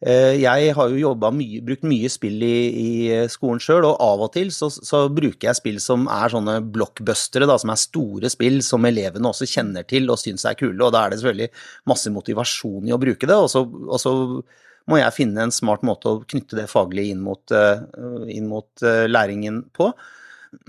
Eh, 0.04 0.36
jeg 0.42 0.74
har 0.76 0.92
jo 0.92 1.14
mye, 1.16 1.62
brukt 1.64 1.86
mye 1.88 2.08
spill 2.12 2.42
i, 2.44 2.56
i 2.68 2.90
skolen 3.32 3.62
sjøl, 3.64 3.86
og 3.88 3.96
av 4.04 4.26
og 4.26 4.30
til 4.34 4.52
så, 4.52 4.68
så, 4.68 5.06
bruker 5.08 5.48
jeg 5.48 5.58
spill 5.58 5.80
som 5.80 6.04
er 6.12 6.34
sånne 6.34 6.58
blockbustere, 6.74 7.48
da, 7.48 7.56
som 7.58 7.72
er 7.72 7.80
store 7.80 8.30
spill 8.30 8.60
som 8.62 8.84
elevene 8.84 9.32
også 9.32 9.48
kjenner 9.48 9.88
til 9.88 10.12
og 10.12 10.20
syns 10.20 10.44
er 10.44 10.58
kule, 10.60 10.78
og 10.84 10.92
da 10.92 11.06
er 11.06 11.14
det 11.14 11.22
selvfølgelig 11.22 11.64
masse 11.88 12.12
motivasjon 12.12 12.90
i 12.90 12.94
å 12.94 13.00
bruke 13.00 13.26
det. 13.30 13.40
Og 13.40 13.48
så, 13.50 13.64
og 13.64 14.02
så 14.02 14.14
må 14.86 15.00
jeg 15.00 15.16
finne 15.16 15.48
en 15.48 15.54
smart 15.54 15.82
måte 15.86 16.12
å 16.12 16.20
knytte 16.28 16.60
det 16.60 16.68
faglig 16.70 17.08
inn 17.14 17.24
mot, 17.24 17.42
eh, 17.50 17.80
inn 18.36 18.52
mot 18.52 18.86
eh, 18.86 19.06
læringen 19.08 19.64
på. 19.74 19.90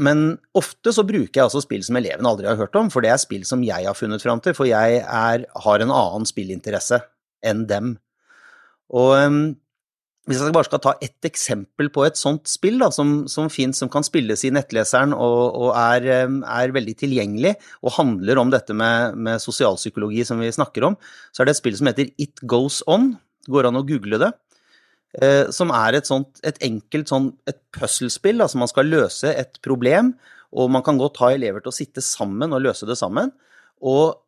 Men 0.01 0.25
ofte 0.57 0.93
så 0.95 1.05
bruker 1.07 1.39
jeg 1.39 1.45
altså 1.45 1.61
spill 1.63 1.85
som 1.85 1.99
elevene 1.99 2.29
aldri 2.29 2.49
har 2.49 2.59
hørt 2.59 2.75
om, 2.79 2.89
for 2.93 3.05
det 3.05 3.13
er 3.13 3.21
spill 3.21 3.45
som 3.47 3.63
jeg 3.65 3.87
har 3.87 3.97
funnet 3.97 4.23
fram 4.23 4.41
til, 4.43 4.55
for 4.57 4.69
jeg 4.69 5.01
er, 5.03 5.45
har 5.45 5.83
en 5.83 5.93
annen 5.93 6.27
spillinteresse 6.27 6.99
enn 7.45 7.65
dem. 7.69 7.95
Og 8.95 9.13
um, 9.19 9.41
hvis 10.27 10.41
jeg 10.43 10.55
bare 10.55 10.67
skal 10.67 10.81
ta 10.83 10.93
ett 11.03 11.27
eksempel 11.27 11.87
på 11.93 12.03
et 12.03 12.19
sånt 12.19 12.49
spill 12.51 12.81
da, 12.81 12.89
som, 12.91 13.21
som 13.31 13.47
fins, 13.51 13.79
som 13.79 13.91
kan 13.91 14.03
spilles 14.03 14.43
i 14.43 14.51
nettleseren 14.51 15.15
og, 15.15 15.55
og 15.55 15.69
er, 15.79 16.07
er, 16.27 16.73
veldig 16.75 16.95
tilgjengelig, 16.99 17.53
og 17.79 17.95
handler 17.95 18.41
om 18.41 18.51
dette 18.51 18.75
med, 18.75 19.15
med 19.15 19.39
sosialpsykologi 19.43 20.25
som 20.27 20.43
vi 20.43 20.51
snakker 20.51 20.89
om, 20.89 20.99
så 21.31 21.43
er 21.43 21.47
det 21.47 21.55
et 21.55 21.61
spill 21.61 21.79
som 21.79 21.87
heter 21.87 22.11
It 22.19 22.43
Goes 22.43 22.81
On. 22.91 23.13
Det 23.47 23.55
går 23.55 23.69
an 23.69 23.79
å 23.79 23.85
google 23.87 24.19
det. 24.19 24.33
Eh, 25.17 25.47
som 25.49 25.71
er 25.73 25.97
et, 25.97 26.06
sånt, 26.06 26.38
et 26.45 26.60
enkelt 26.65 27.10
sånn, 27.10 27.32
et 27.49 27.58
puslespill. 27.73 28.41
Altså 28.43 28.62
man 28.62 28.69
skal 28.69 28.89
løse 28.91 29.34
et 29.34 29.58
problem, 29.65 30.13
og 30.53 30.71
man 30.73 30.86
kan 30.86 30.99
godt 31.01 31.19
ha 31.23 31.34
elever 31.34 31.63
til 31.63 31.73
å 31.73 31.77
sitte 31.77 32.03
sammen 32.06 32.53
og 32.53 32.63
løse 32.65 32.88
det 32.89 32.99
sammen. 32.99 33.34
Og 33.82 34.19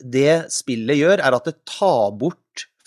det 0.00 0.46
spillet 0.54 1.00
gjør, 1.00 1.20
er 1.20 1.36
at 1.36 1.48
det 1.50 1.58
tar 1.68 2.14
bort 2.18 2.38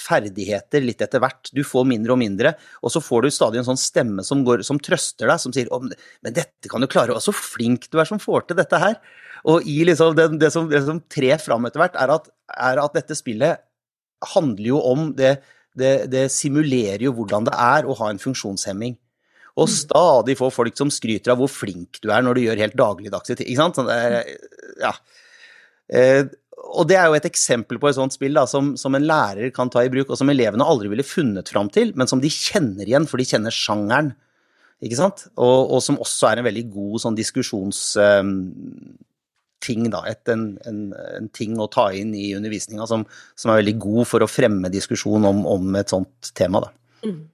ferdigheter 0.03 0.83
litt 0.83 1.03
etter 1.03 1.21
hvert. 1.23 1.51
Du 1.55 1.61
får 1.67 1.85
mindre 1.87 2.15
og 2.15 2.19
mindre, 2.19 2.53
og 2.83 2.91
så 2.91 3.01
får 3.03 3.23
du 3.23 3.31
stadig 3.31 3.61
en 3.61 3.67
sånn 3.69 3.79
stemme 3.79 4.25
som, 4.27 4.41
går, 4.47 4.63
som 4.67 4.79
trøster 4.83 5.29
deg, 5.29 5.39
som 5.39 5.53
sier 5.55 5.69
'men 5.71 6.33
dette 6.33 6.71
kan 6.71 6.81
du 6.81 6.87
klare', 6.87 7.15
og 7.15 7.23
så 7.23 7.31
flink 7.31 7.87
du 7.91 7.99
er 7.99 8.09
som 8.09 8.19
får 8.19 8.47
til 8.47 8.57
dette 8.57 8.79
her'. 8.79 8.99
Og 9.45 9.63
liksom 9.63 10.15
det, 10.15 10.39
det, 10.39 10.51
som, 10.51 10.69
det 10.69 10.83
som 10.83 10.99
trer 11.11 11.37
fram 11.37 11.65
etter 11.65 11.79
hvert, 11.79 11.95
er 11.95 12.09
at, 12.15 12.29
er 12.51 12.79
at 12.79 12.93
dette 12.93 13.15
spillet 13.15 13.59
handler 14.33 14.67
jo 14.67 14.79
om 14.79 15.11
det 15.15 15.41
det, 15.79 15.93
det, 16.13 16.27
simulerer 16.33 17.07
jo 17.07 17.15
hvordan 17.17 17.47
det 17.47 17.55
er 17.57 17.87
å 17.87 17.95
ha 17.99 18.11
en 18.11 18.21
funksjonshemming. 18.21 18.95
Og 19.53 19.67
mm. 19.69 19.73
stadig 19.73 20.37
få 20.39 20.49
folk 20.53 20.77
som 20.77 20.91
skryter 20.93 21.33
av 21.33 21.41
hvor 21.41 21.51
flink 21.51 21.99
du 22.01 22.09
er 22.13 22.23
når 22.25 22.37
du 22.37 22.45
gjør 22.47 22.63
helt 22.63 22.79
dagligdagse 22.79 23.37
ting. 23.37 23.49
Ikke 23.49 23.61
sant? 23.61 23.77
Sånn 23.77 23.91
ja. 24.81 24.93
Eh, 25.93 26.23
og 26.73 26.87
det 26.89 26.97
er 26.97 27.09
jo 27.09 27.17
et 27.17 27.27
eksempel 27.27 27.77
på 27.81 27.89
et 27.89 27.97
sånt 27.97 28.15
spill 28.15 28.37
da, 28.37 28.45
som, 28.49 28.73
som, 28.79 28.95
en 28.95 29.05
lærer 29.05 29.51
kan 29.53 29.69
ta 29.69 29.83
i 29.83 29.91
bruk, 29.93 30.09
og 30.09 30.17
som 30.17 30.31
elevene 30.31 30.65
aldri 30.65 30.89
ville 30.89 31.05
funnet 31.05 31.51
fram 31.51 31.69
til, 31.73 31.91
men 31.99 32.09
som 32.09 32.21
de 32.23 32.31
kjenner 32.31 32.87
igjen, 32.87 33.07
for 33.09 33.21
de 33.21 33.27
kjenner 33.29 33.53
sjangeren. 33.53 34.13
Ikke 34.83 34.99
sant? 34.99 35.27
Og, 35.37 35.73
og 35.75 35.83
som 35.83 35.99
også 36.01 36.31
er 36.31 36.41
en 36.41 36.47
veldig 36.49 36.67
god 36.73 37.03
sånn 37.05 37.19
diskusjons... 37.19 37.85
Um, 37.99 38.37
ting, 39.63 39.89
da, 39.93 40.03
et, 40.09 40.21
en, 40.31 40.53
en, 40.67 40.85
en, 41.15 41.31
ting 41.35 41.57
å 41.59 41.69
ta 41.71 41.89
inn 41.95 42.13
i 42.17 42.33
undervisninga 42.37 42.87
som, 42.89 43.07
som, 43.35 43.51
er 43.51 43.63
veldig 43.63 43.75
god 43.87 44.09
for 44.09 44.23
å 44.23 44.29
fremme 44.29 44.71
diskusjon 44.73 45.25
om, 45.29 45.43
om 45.49 45.75
et 45.79 45.93
sånt 45.93 46.33
tema. 46.37 46.63
Da. 46.65 46.73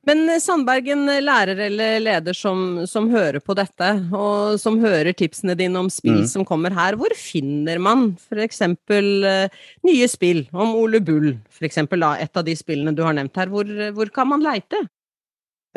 Men 0.08 0.24
eh, 0.30 0.39
Sandberg, 0.42 0.88
en 0.94 1.06
lærer 1.24 1.60
eller 1.68 2.00
leder 2.02 2.38
som, 2.38 2.82
som, 2.89 3.10
hører 3.13 3.42
på 3.44 3.56
dette, 3.58 3.89
og 4.15 4.58
som 4.62 4.80
hører 4.82 5.13
tipsene 5.18 5.58
dine 5.60 5.82
om 5.82 5.92
spill 5.94 6.24
mm. 6.24 6.30
som 6.32 6.46
kommer 6.48 6.74
her, 6.76 6.98
hvor 7.00 7.13
finner 7.18 7.82
man 7.82 8.12
f.eks. 8.18 8.63
Uh, 8.89 9.46
nye 9.86 10.10
spill 10.10 10.46
om 10.54 10.74
Ole 10.80 11.02
Bull, 11.06 11.36
f.eks. 11.54 11.84
et 11.84 12.42
av 12.42 12.48
de 12.48 12.58
spillene 12.58 12.96
du 12.98 13.04
har 13.06 13.18
nevnt 13.18 13.38
her. 13.38 13.52
Hvor, 13.54 13.70
hvor 13.98 14.13
kan 14.15 14.32
man 14.32 14.46
leite? 14.46 14.82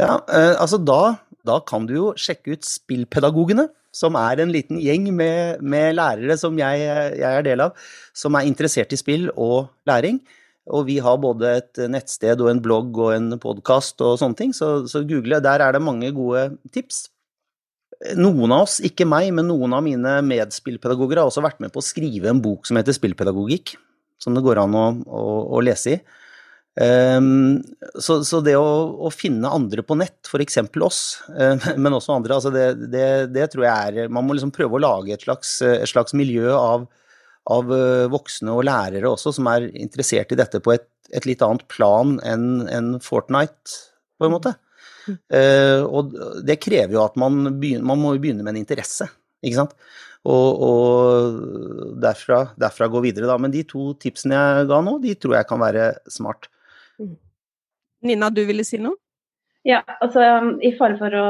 Ja, 0.00 0.16
altså 0.56 0.78
da, 0.80 1.18
da, 1.46 1.58
kan 1.66 1.86
du 1.88 1.94
jo 1.96 2.10
sjekke 2.18 2.56
ut 2.56 2.66
Spillpedagogene, 2.66 3.68
som 3.92 4.16
er 4.16 4.40
en 4.40 4.52
liten 4.52 4.78
gjeng 4.80 5.10
med, 5.14 5.60
med 5.60 5.98
lærere 5.98 6.38
som 6.40 6.56
jeg, 6.58 6.84
jeg 7.20 7.28
er 7.28 7.44
del 7.44 7.66
av, 7.66 7.76
som 8.16 8.38
er 8.38 8.48
interessert 8.48 8.94
i 8.94 9.00
spill 9.00 9.28
og 9.34 9.68
læring. 9.88 10.22
Og 10.72 10.86
vi 10.86 11.00
har 11.02 11.18
både 11.20 11.56
et 11.58 11.80
nettsted 11.90 12.40
og 12.40 12.52
en 12.52 12.62
blogg 12.62 12.98
og 13.02 13.16
en 13.16 13.34
podkast 13.42 14.00
og 14.06 14.20
sånne 14.20 14.38
ting, 14.38 14.54
så, 14.54 14.86
så 14.88 15.02
google. 15.04 15.42
Der 15.42 15.64
er 15.64 15.74
det 15.74 15.82
mange 15.82 16.12
gode 16.14 16.52
tips. 16.72 17.08
Noen 18.18 18.54
av 18.54 18.64
oss, 18.64 18.78
ikke 18.82 19.06
meg, 19.06 19.28
men 19.34 19.50
noen 19.50 19.74
av 19.76 19.82
mine 19.84 20.16
medspillpedagoger 20.26 21.20
har 21.20 21.28
også 21.28 21.42
vært 21.44 21.60
med 21.62 21.74
på 21.74 21.82
å 21.82 21.86
skrive 21.86 22.30
en 22.30 22.40
bok 22.42 22.66
som 22.66 22.78
heter 22.78 22.94
Spillpedagogikk, 22.96 23.76
som 24.22 24.34
det 24.34 24.42
går 24.46 24.62
an 24.62 24.78
å, 24.78 24.86
å, 25.06 25.22
å 25.58 25.62
lese 25.66 25.98
i. 25.98 26.00
Um, 26.72 27.58
så, 28.00 28.22
så, 28.24 28.38
det 28.40 28.54
å, 28.56 28.68
å, 29.04 29.10
finne 29.12 29.50
andre 29.52 29.82
på 29.84 29.92
nett, 30.00 30.24
f.eks. 30.24 30.56
oss, 30.80 31.02
uh, 31.28 31.60
men 31.82 31.92
også 31.92 32.14
andre, 32.16 32.38
altså 32.38 32.52
det, 32.54 32.88
det, 32.94 33.06
det, 33.34 33.50
tror 33.52 33.66
jeg 33.66 34.00
er 34.00 34.08
Man 34.08 34.24
må 34.24 34.38
liksom 34.38 34.54
prøve 34.56 34.78
å 34.78 34.80
lage 34.80 35.12
et 35.12 35.26
slags, 35.26 35.58
et 35.66 35.90
slags 35.90 36.16
miljø 36.16 36.48
av 36.56 36.88
av 37.50 37.72
eh, 37.74 38.08
voksne 38.12 38.54
og 38.54 38.66
lærere 38.68 39.10
også 39.10 39.34
som 39.36 39.48
er 39.50 39.70
interessert 39.74 40.32
i 40.34 40.38
dette 40.38 40.60
på 40.62 40.74
et, 40.76 40.86
et 41.10 41.26
litt 41.28 41.42
annet 41.44 41.64
plan 41.70 42.18
enn 42.26 42.68
en 42.70 42.92
Fortnite, 43.02 43.80
på 44.18 44.28
en 44.28 44.36
måte. 44.36 44.54
Mm. 45.02 45.16
Uh, 45.34 45.80
og 45.90 46.12
det 46.46 46.60
krever 46.62 46.94
jo 46.94 47.02
at 47.02 47.16
man, 47.18 47.56
begynner, 47.58 47.88
man 47.90 47.98
må 47.98 48.12
begynne 48.22 48.44
med 48.46 48.54
en 48.54 48.60
interesse, 48.60 49.08
ikke 49.42 49.58
sant. 49.58 49.72
Og, 50.22 50.62
og 50.62 51.96
derfra, 51.98 52.44
derfra, 52.54 52.86
gå 52.86 53.02
videre, 53.02 53.26
da. 53.26 53.34
Men 53.42 53.50
de 53.50 53.64
to 53.66 53.88
tipsene 53.98 54.38
jeg 54.38 54.68
ga 54.70 54.78
nå, 54.86 54.94
de 55.02 55.16
tror 55.18 55.40
jeg 55.40 55.48
kan 55.50 55.58
være 55.64 55.88
smart. 56.06 56.46
Mm. 57.02 57.16
Nina, 58.08 58.30
du 58.34 58.42
ville 58.48 58.64
si 58.66 58.80
noe? 58.82 58.98
Ja, 59.62 59.78
altså 60.02 60.22
i 60.66 60.72
fare 60.74 60.96
for 60.98 61.14
å 61.14 61.26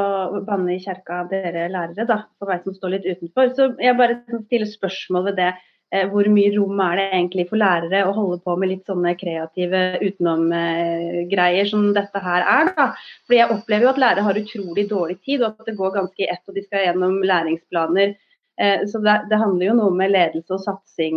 banne 0.47 0.79
i 0.79 0.81
kjerka 0.81 1.19
dere 1.29 1.67
lærere, 1.69 2.07
da, 2.09 2.23
for 2.41 2.49
meg 2.49 2.65
som 2.65 2.77
står 2.77 2.95
litt 2.95 3.09
utenfor, 3.11 3.51
så 3.53 3.67
jeg 3.77 3.99
bare 3.99 4.23
stiller 4.47 4.71
spørsmål 4.71 5.29
ved 5.29 5.39
det. 5.43 5.51
Eh, 5.93 6.07
hvor 6.09 6.25
mye 6.33 6.55
rom 6.55 6.79
er 6.81 6.97
det 6.97 7.05
egentlig 7.11 7.45
for 7.51 7.61
lærere 7.61 7.99
å 8.09 8.15
holde 8.17 8.39
på 8.41 8.55
med 8.57 8.71
litt 8.71 8.87
sånne 8.89 9.13
kreative 9.21 9.83
utenomgreier 10.01 11.69
som 11.69 11.91
dette 11.93 12.23
her 12.25 12.47
er. 12.49 12.71
da. 12.79 12.87
Fordi 13.27 13.41
Jeg 13.43 13.53
opplever 13.53 13.85
jo 13.85 13.91
at 13.91 14.01
lærere 14.01 14.25
har 14.25 14.41
utrolig 14.41 14.87
dårlig 14.89 15.19
tid, 15.21 15.43
og 15.43 15.51
at 15.51 15.69
det 15.69 15.77
går 15.77 15.93
ganske 15.99 16.25
i 16.25 16.31
ett, 16.33 16.41
og 16.49 16.57
de 16.57 16.65
skal 16.65 16.87
gjennom 16.87 17.21
læringsplaner. 17.21 18.17
Eh, 18.61 18.83
så 18.88 19.01
det, 19.01 19.15
det, 19.31 19.38
handler 19.41 19.71
jo 19.71 19.77
noe 19.79 19.95
med 19.97 20.12
ledelse 20.12 20.53
og 20.53 20.61
satsing 20.61 21.17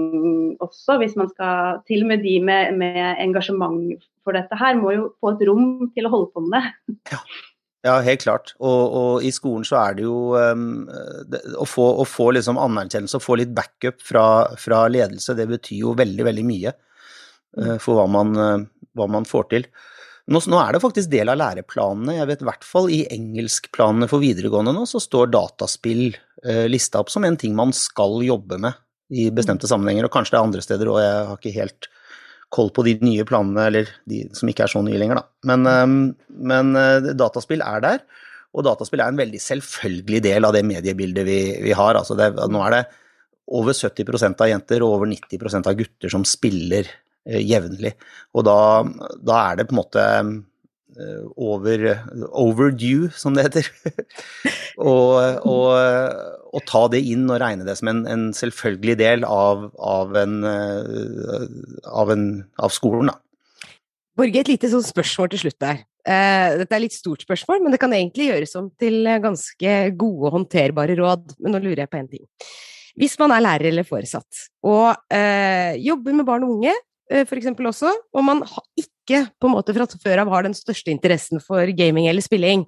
også, 0.63 0.95
hvis 1.01 1.17
man 1.19 1.27
skal 1.33 1.81
Til 1.83 2.05
og 2.05 2.13
med 2.13 2.23
de 2.23 2.37
med, 2.39 2.77
med 2.79 3.19
engasjement 3.19 3.99
for 4.23 4.37
dette 4.37 4.55
her 4.57 4.77
må 4.79 4.93
jo 4.95 5.09
få 5.19 5.35
et 5.35 5.43
rom 5.49 5.89
til 5.93 6.07
å 6.07 6.13
holde 6.13 6.31
på 6.31 6.45
med 6.47 6.57
det. 6.57 6.95
Ja. 7.15 7.21
Ja, 7.85 7.99
helt 8.01 8.23
klart. 8.23 8.55
Og, 8.57 8.93
og, 8.97 9.11
i 9.21 9.29
skolen 9.29 9.61
så 9.67 9.75
er 9.77 9.97
det 9.99 10.07
jo 10.07 10.33
um, 10.33 10.87
det, 11.29 11.43
å, 11.53 11.67
få, 11.69 11.83
å 12.01 12.05
få 12.09 12.31
liksom 12.33 12.57
anerkjennelse 12.57 13.19
og 13.19 13.21
få 13.21 13.35
litt 13.37 13.51
backup 13.53 13.99
fra, 14.01 14.23
fra, 14.57 14.87
ledelse, 14.89 15.35
det 15.37 15.45
betyr 15.51 15.83
jo 15.83 15.93
veldig, 15.99 16.25
veldig 16.25 16.45
mye 16.47 16.73
uh, 16.73 17.75
for 17.77 17.99
hva 17.99 18.07
man, 18.09 18.33
uh, 18.33 18.87
hva 18.97 19.07
man, 19.13 19.29
får 19.29 19.45
til. 19.53 19.67
Nå, 20.25 20.39
nå, 20.49 20.57
er 20.57 20.73
det 20.73 20.81
faktisk 20.81 21.11
del 21.11 21.29
av 21.29 21.37
læreplanene. 21.37 22.15
Jeg 22.17 22.29
vet 22.31 22.41
i 22.41 22.47
hvert 22.47 22.65
fall 22.65 22.87
i 22.89 23.03
engelskplanene 23.13 24.07
for 24.09 24.23
videregående 24.23 24.73
nå, 24.73 24.87
så 24.89 25.01
står 25.03 25.29
dataspill 25.35 26.07
eh, 26.09 26.65
lista 26.71 27.03
opp 27.03 27.11
som 27.13 27.27
en 27.27 27.37
ting 27.37 27.53
man 27.57 27.73
skal 27.77 28.17
jobbe 28.25 28.57
med 28.61 28.81
i 29.13 29.27
bestemte 29.29 29.69
sammenhenger, 29.69 30.07
og 30.07 30.13
kanskje 30.15 30.33
det 30.33 30.39
er 30.39 30.47
andre 30.47 30.63
steder 30.65 30.89
òg, 30.89 30.97
jeg 31.03 31.27
har 31.29 31.37
ikke 31.37 31.57
helt 31.59 31.89
koll 32.55 32.71
på 32.73 32.85
de 32.87 32.95
nye 33.05 33.25
planene, 33.27 33.67
eller 33.69 33.91
de 34.09 34.23
som 34.33 34.49
ikke 34.49 34.65
er 34.65 34.71
så 34.73 34.81
nye 34.85 34.97
lenger, 34.97 35.21
da. 35.21 35.51
Men, 35.51 35.69
eh, 35.69 36.33
men 36.49 36.73
eh, 36.81 37.13
dataspill 37.13 37.61
er 37.61 37.85
der, 37.85 38.03
og 38.55 38.65
dataspill 38.65 39.03
er 39.03 39.13
en 39.13 39.19
veldig 39.21 39.41
selvfølgelig 39.43 40.23
del 40.25 40.47
av 40.47 40.55
det 40.55 40.65
mediebildet 40.65 41.27
vi, 41.27 41.39
vi 41.61 41.73
har. 41.75 41.99
Altså 41.99 42.15
det, 42.17 42.31
nå 42.49 42.61
er 42.65 42.79
det 42.79 42.83
over 43.53 43.75
70% 43.77 44.41
av 44.41 44.49
jenter 44.49 44.81
og 44.81 44.97
over 44.97 45.09
90% 45.11 45.67
av 45.69 45.75
gutter 45.77 46.09
som 46.09 46.23
spiller 46.25 46.89
jevnlig. 47.25 47.95
Og 48.35 48.45
da, 48.47 48.57
da, 49.17 49.39
er 49.39 49.61
det 49.61 49.69
på 49.69 49.75
en 49.75 49.81
måte 49.81 50.05
Eh, 50.95 51.23
over 51.35 51.81
overdue, 52.31 53.09
som 53.11 53.35
det 53.35 53.49
heter. 53.49 53.67
og, 54.79 56.61
ta 56.65 56.83
det 56.93 57.01
inn 57.03 57.25
og 57.27 57.41
regne 57.43 57.67
det 57.67 57.75
som 57.81 57.91
en, 57.91 58.05
en 58.07 58.23
selvfølgelig 58.35 58.95
del 59.01 59.25
av, 59.27 59.65
av, 59.75 60.15
en, 60.21 60.37
eh, 60.47 61.43
av, 61.91 62.13
en, 62.15 62.23
av 62.63 62.71
skolen, 62.71 63.11
da. 63.11 63.17
Borge, 64.15 64.39
et 64.39 64.53
lite 64.53 64.71
sånn 64.71 64.87
spørsmål 64.87 65.33
til 65.33 65.43
slutt 65.43 65.59
der. 65.59 65.83
Dette 66.05 66.77
er 66.77 66.83
litt 66.85 66.95
stort 66.95 67.25
spørsmål, 67.25 67.65
men 67.65 67.75
det 67.75 67.81
kan 67.81 67.91
egentlig 67.97 68.29
gjøres 68.29 68.55
om 68.55 68.71
til 68.79 69.03
ganske 69.19 69.75
gode, 69.99 70.31
håndterbare 70.31 70.95
råd. 70.95 71.35
Men 71.43 71.57
nå 71.57 71.63
lurer 71.65 71.83
jeg 71.83 71.91
på 71.91 71.99
én 71.99 72.07
ting. 72.07 72.23
Hvis 72.95 73.19
man 73.19 73.35
er 73.35 73.43
lærer 73.43 73.73
eller 73.73 73.83
foresatt, 73.83 74.45
og 74.63 74.93
uh, 74.95 75.71
jobber 75.83 76.15
med 76.15 76.27
barn 76.29 76.45
og 76.47 76.53
unge, 76.53 76.75
f.eks. 77.11 77.51
også, 77.53 77.91
og 78.13 78.25
man 78.25 78.43
ikke 78.79 79.25
på 79.39 79.49
en 79.49 79.53
måte 79.53 79.75
fra 79.75 79.87
før 80.01 80.23
av 80.23 80.31
har 80.33 80.47
den 80.47 80.55
største 80.57 80.93
interessen 80.93 81.41
for 81.43 81.69
gaming 81.77 82.09
eller 82.09 82.25
spilling, 82.25 82.65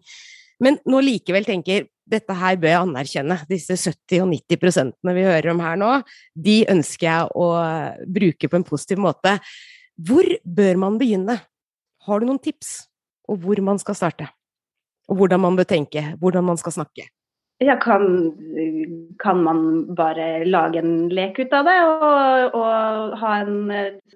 men 0.63 0.79
nå 0.89 1.01
likevel 1.05 1.45
tenker 1.45 1.87
dette 2.07 2.33
her 2.39 2.55
bør 2.57 2.71
jeg 2.71 2.81
anerkjenne. 2.81 3.35
Disse 3.49 3.75
70 3.77 4.23
og 4.23 4.29
90 4.31 4.61
prosentene 4.61 5.13
vi 5.17 5.25
hører 5.27 5.51
om 5.51 5.61
her 5.61 5.75
nå, 5.79 5.91
de 6.33 6.61
ønsker 6.71 7.07
jeg 7.09 7.27
å 7.35 7.47
bruke 8.17 8.49
på 8.49 8.59
en 8.59 8.65
positiv 8.67 9.01
måte. 9.03 9.35
Hvor 9.97 10.25
bør 10.45 10.79
man 10.81 10.97
begynne? 11.01 11.39
Har 12.07 12.21
du 12.21 12.29
noen 12.29 12.41
tips? 12.41 12.87
Og 13.27 13.41
hvor 13.43 13.59
man 13.65 13.81
skal 13.81 13.97
starte? 13.99 14.29
Og 15.11 15.19
hvordan 15.19 15.43
man 15.43 15.57
bør 15.59 15.67
tenke? 15.67 16.03
Hvordan 16.21 16.47
man 16.47 16.59
skal 16.59 16.77
snakke? 16.79 17.09
Ja, 17.59 17.73
kan, 17.81 18.03
kan, 19.17 19.39
man 19.41 19.61
bare 19.97 20.45
lage 20.45 20.77
en 20.77 21.07
lek 21.09 21.39
ut 21.41 21.53
av 21.57 21.65
det 21.65 21.77
og, 21.89 22.57
og 22.59 23.15
ha 23.17 23.31
en 23.41 23.71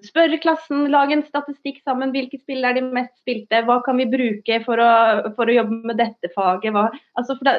Spørre 0.06 0.38
klassen, 0.42 0.84
lage 0.90 1.16
en 1.16 1.24
statistikk 1.26 1.80
sammen. 1.82 2.12
Hvilke 2.14 2.38
spill 2.38 2.62
er 2.66 2.76
de 2.78 2.84
mest 2.86 3.16
spilte? 3.18 3.64
Hva 3.66 3.80
kan 3.86 3.98
vi 3.98 4.06
bruke 4.10 4.60
for 4.62 4.82
å, 4.82 4.92
for 5.34 5.50
å 5.50 5.56
jobbe 5.58 5.80
med 5.90 5.98
dette 5.98 6.30
faget? 6.36 6.70
Hva, 6.74 6.88
altså 7.18 7.36
det, 7.42 7.56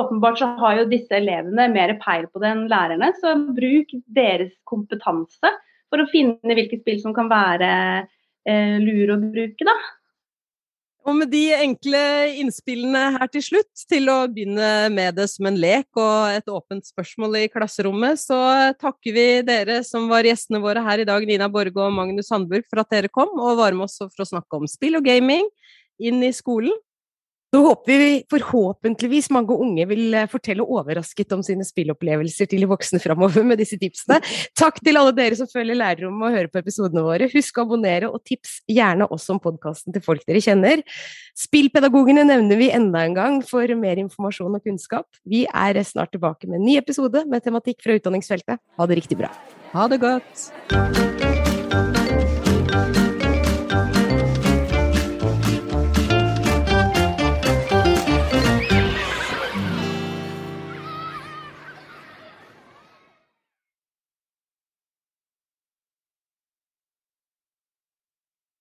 åpenbart 0.00 0.38
så 0.40 0.50
har 0.60 0.78
jo 0.78 0.86
disse 0.90 1.16
elevene 1.16 1.68
mer 1.72 1.94
peil 2.02 2.26
på 2.28 2.42
det 2.42 2.50
enn 2.50 2.64
lærerne, 2.70 3.12
så 3.20 3.34
bruk 3.56 3.92
deres 4.16 4.52
kompetanse 4.68 5.52
for 5.92 6.02
å 6.02 6.08
finne 6.10 6.56
hvilke 6.56 6.80
spill 6.80 7.00
som 7.02 7.14
kan 7.16 7.30
være 7.30 7.70
eh, 8.48 8.76
lure 8.82 9.16
å 9.16 9.20
bruke, 9.22 9.66
da. 9.66 9.76
Og 11.04 11.12
med 11.18 11.28
de 11.28 11.42
enkle 11.52 12.00
innspillene 12.40 13.00
her 13.18 13.28
til 13.28 13.42
slutt, 13.44 13.82
til 13.90 14.08
å 14.08 14.22
begynne 14.32 14.88
med 14.94 15.18
det 15.18 15.26
som 15.28 15.44
en 15.50 15.58
lek 15.60 16.00
og 16.00 16.32
et 16.32 16.48
åpent 16.48 16.86
spørsmål 16.88 17.36
i 17.42 17.50
klasserommet, 17.52 18.22
så 18.22 18.38
takker 18.80 19.12
vi 19.12 19.26
dere 19.44 19.82
som 19.84 20.08
var 20.08 20.24
gjestene 20.24 20.62
våre 20.64 20.80
her 20.86 21.02
i 21.02 21.06
dag, 21.08 21.26
Nina 21.28 21.50
Borge 21.52 21.76
og 21.76 21.92
Magnus 21.92 22.32
Sandburg, 22.32 22.64
for 22.70 22.80
at 22.80 22.96
dere 22.96 23.12
kom 23.12 23.36
og 23.36 23.60
var 23.60 23.76
med 23.76 23.84
oss 23.84 24.00
for 24.00 24.24
å 24.24 24.30
snakke 24.32 24.56
om 24.56 24.64
spill 24.70 24.96
og 24.96 25.04
gaming 25.04 25.44
inn 26.00 26.24
i 26.24 26.32
skolen. 26.32 26.72
Så 27.54 27.60
håper 27.62 27.98
vi 28.00 28.14
forhåpentligvis 28.32 29.28
mange 29.30 29.54
unge 29.54 29.84
vil 29.86 30.14
eh, 30.18 30.26
fortelle 30.26 30.64
overrasket 30.66 31.36
om 31.36 31.42
sine 31.46 31.62
spillopplevelser 31.62 32.48
til 32.50 32.64
de 32.64 32.66
voksne 32.66 32.98
framover 32.98 33.46
med 33.46 33.62
disse 33.62 33.78
tipsene. 33.78 34.18
Takk 34.58 34.80
til 34.82 34.98
alle 34.98 35.12
dere 35.14 35.38
som 35.38 35.46
følger 35.46 35.78
lærerrommet 35.78 36.26
og 36.26 36.34
hører 36.34 36.50
på 36.50 36.58
episodene 36.64 37.06
våre. 37.06 37.30
Husk 37.30 37.62
å 37.62 37.68
abonnere, 37.68 38.10
og 38.10 38.24
tips 38.26 38.58
gjerne 38.66 39.06
også 39.06 39.36
om 39.36 39.42
podkasten 39.46 39.94
til 39.94 40.02
folk 40.02 40.26
dere 40.26 40.42
kjenner. 40.42 40.82
Spillpedagogene 41.38 42.26
nevner 42.26 42.58
vi 42.58 42.72
enda 42.74 43.06
en 43.06 43.14
gang 43.14 43.40
for 43.46 43.70
mer 43.78 44.02
informasjon 44.02 44.58
og 44.58 44.66
kunnskap. 44.66 45.06
Vi 45.22 45.46
er 45.46 45.78
snart 45.86 46.10
tilbake 46.16 46.50
med 46.50 46.58
en 46.58 46.66
ny 46.72 46.80
episode 46.82 47.22
med 47.30 47.46
tematikk 47.46 47.86
fra 47.86 47.94
utdanningsfeltet. 48.00 48.58
Ha 48.58 48.90
det 48.90 48.98
riktig 49.04 49.22
bra. 49.22 49.30
Ha 49.78 49.86
det 49.94 50.02
godt. 50.02 51.13